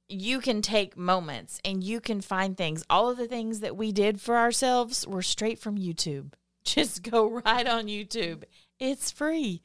you 0.07 0.39
can 0.39 0.61
take 0.61 0.97
moments 0.97 1.59
and 1.63 1.83
you 1.83 1.99
can 2.01 2.21
find 2.21 2.57
things. 2.57 2.83
All 2.89 3.09
of 3.09 3.17
the 3.17 3.27
things 3.27 3.59
that 3.59 3.77
we 3.77 3.91
did 3.91 4.19
for 4.19 4.37
ourselves 4.37 5.07
were 5.07 5.21
straight 5.21 5.59
from 5.59 5.77
YouTube. 5.77 6.33
Just 6.63 7.03
go 7.03 7.27
right 7.27 7.67
on 7.67 7.85
YouTube. 7.85 8.43
It's 8.79 9.11
free. 9.11 9.61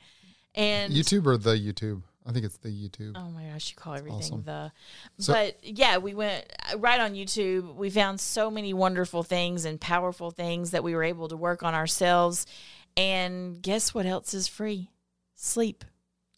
And 0.55 0.93
YouTube 0.93 1.27
or 1.27 1.37
the 1.37 1.53
YouTube? 1.55 2.03
I 2.27 2.33
think 2.33 2.47
it's 2.47 2.57
the 2.57 2.71
YouTube. 2.71 3.13
Oh 3.17 3.29
my 3.31 3.45
gosh, 3.45 3.71
you 3.71 3.77
call 3.77 3.95
everything 3.95 4.19
awesome. 4.19 4.43
the. 4.45 4.73
So- 5.19 5.33
but 5.33 5.59
yeah, 5.63 5.99
we 5.99 6.15
went 6.15 6.47
uh, 6.73 6.79
right 6.79 7.01
on 7.01 7.13
YouTube. 7.15 7.75
We 7.75 7.91
found 7.91 8.21
so 8.21 8.51
many 8.51 8.73
wonderful 8.73 9.23
things 9.23 9.65
and 9.65 9.81
powerful 9.81 10.31
things 10.31 10.71
that 10.71 10.83
we 10.83 10.95
were 10.95 11.05
able 11.05 11.29
to 11.29 11.37
work 11.37 11.63
on 11.63 11.75
ourselves. 11.75 12.47
And 12.97 13.61
guess 13.61 13.93
what 13.93 14.07
else 14.07 14.33
is 14.33 14.49
free? 14.49 14.91
Sleep. 15.35 15.85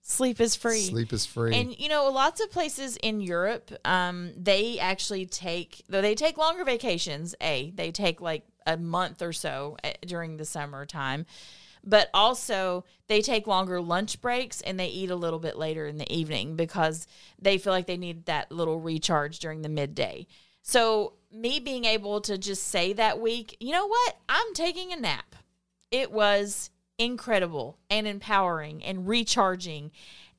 Sleep 0.03 0.41
is 0.41 0.55
free. 0.55 0.83
Sleep 0.83 1.13
is 1.13 1.27
free. 1.27 1.55
And 1.55 1.77
you 1.79 1.89
know, 1.89 2.09
lots 2.11 2.41
of 2.41 2.51
places 2.51 2.97
in 2.97 3.21
Europe, 3.21 3.73
um, 3.85 4.33
they 4.37 4.79
actually 4.79 5.27
take 5.27 5.83
though 5.89 6.01
they 6.01 6.15
take 6.15 6.39
longer 6.39 6.65
vacations. 6.65 7.35
A 7.41 7.73
they 7.75 7.91
take 7.91 8.21
like 8.21 8.45
a 8.67 8.77
month 8.77 9.21
or 9.21 9.33
so 9.33 9.77
uh, 9.85 9.91
during 10.07 10.37
the 10.37 10.45
summertime, 10.45 11.27
but 11.87 12.11
also 12.13 12.85
they 13.07 13.23
take 13.23 13.47
longer 13.47 13.81
lunch 13.81 14.21
breaks 14.21 14.61
and 14.61 14.79
they 14.79 14.89
eat 14.89 15.11
a 15.11 15.17
little 15.17 15.39
bit 15.39 15.57
later 15.57 15.87
in 15.87 15.97
the 15.97 16.13
evening 16.13 16.57
because 16.57 17.07
they 17.41 17.57
feel 17.57 17.73
like 17.73 17.87
they 17.87 17.97
need 17.97 18.27
that 18.27 18.51
little 18.51 18.81
recharge 18.81 19.39
during 19.39 19.63
the 19.63 19.69
midday. 19.69 20.27
So 20.63 21.13
me 21.33 21.61
being 21.61 21.85
able 21.85 22.21
to 22.23 22.37
just 22.37 22.67
say 22.67 22.93
that 22.95 23.21
week, 23.21 23.57
you 23.61 23.73
know 23.73 23.87
what, 23.87 24.17
I'm 24.29 24.53
taking 24.55 24.93
a 24.93 24.97
nap. 24.97 25.37
It 25.93 26.11
was 26.11 26.71
incredible 26.99 27.79
and 27.89 28.07
empowering 28.07 28.83
and 28.83 29.07
recharging 29.07 29.91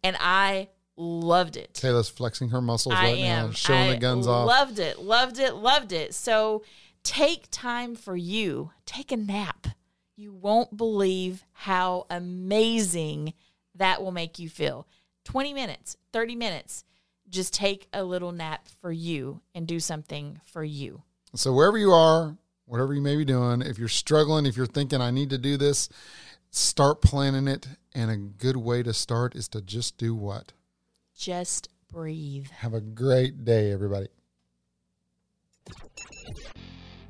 and 0.03 0.17
i 0.19 0.67
loved 0.99 1.55
it. 1.55 1.73
Kayla's 1.75 2.09
flexing 2.09 2.49
her 2.49 2.61
muscles 2.61 2.95
i 2.95 3.03
right 3.03 3.17
am. 3.19 3.47
now, 3.47 3.53
showing 3.53 3.89
I 3.89 3.93
the 3.93 3.99
guns 3.99 4.25
off. 4.25 4.47
loved 4.47 4.79
it 4.79 4.99
loved 4.99 5.37
it 5.37 5.53
loved 5.55 5.91
it. 5.91 6.15
So 6.15 6.63
take 7.03 7.47
time 7.51 7.95
for 7.95 8.15
you. 8.17 8.71
Take 8.87 9.11
a 9.11 9.17
nap 9.17 9.67
you 10.17 10.33
won't 10.33 10.75
believe 10.75 11.45
how 11.53 12.05
amazing 12.09 13.33
that 13.75 14.01
will 14.01 14.11
make 14.11 14.37
you 14.39 14.49
feel 14.49 14.85
20 15.23 15.53
minutes 15.53 15.95
30 16.11 16.35
minutes 16.35 16.83
just 17.29 17.53
take 17.53 17.87
a 17.93 18.03
little 18.03 18.31
nap 18.31 18.67
for 18.81 18.91
you 18.91 19.41
and 19.55 19.67
do 19.67 19.79
something 19.79 20.39
for 20.45 20.63
you 20.63 21.01
So 21.35 21.53
wherever 21.53 21.77
you 21.77 21.91
are, 21.91 22.37
whatever 22.65 22.93
you 22.93 23.01
may 23.01 23.15
be 23.15 23.25
doing, 23.25 23.61
if 23.61 23.77
you're 23.77 23.87
struggling, 23.87 24.45
if 24.45 24.55
you're 24.55 24.65
thinking, 24.65 25.01
I 25.01 25.11
need 25.11 25.29
to 25.31 25.37
do 25.37 25.57
this, 25.57 25.89
start 26.51 27.01
planning 27.01 27.47
it. 27.47 27.67
And 27.93 28.11
a 28.11 28.17
good 28.17 28.57
way 28.57 28.83
to 28.83 28.93
start 28.93 29.35
is 29.35 29.47
to 29.49 29.61
just 29.61 29.97
do 29.97 30.15
what? 30.15 30.53
Just 31.17 31.69
breathe. 31.91 32.47
Have 32.49 32.73
a 32.73 32.81
great 32.81 33.43
day, 33.43 33.71
everybody. 33.71 34.07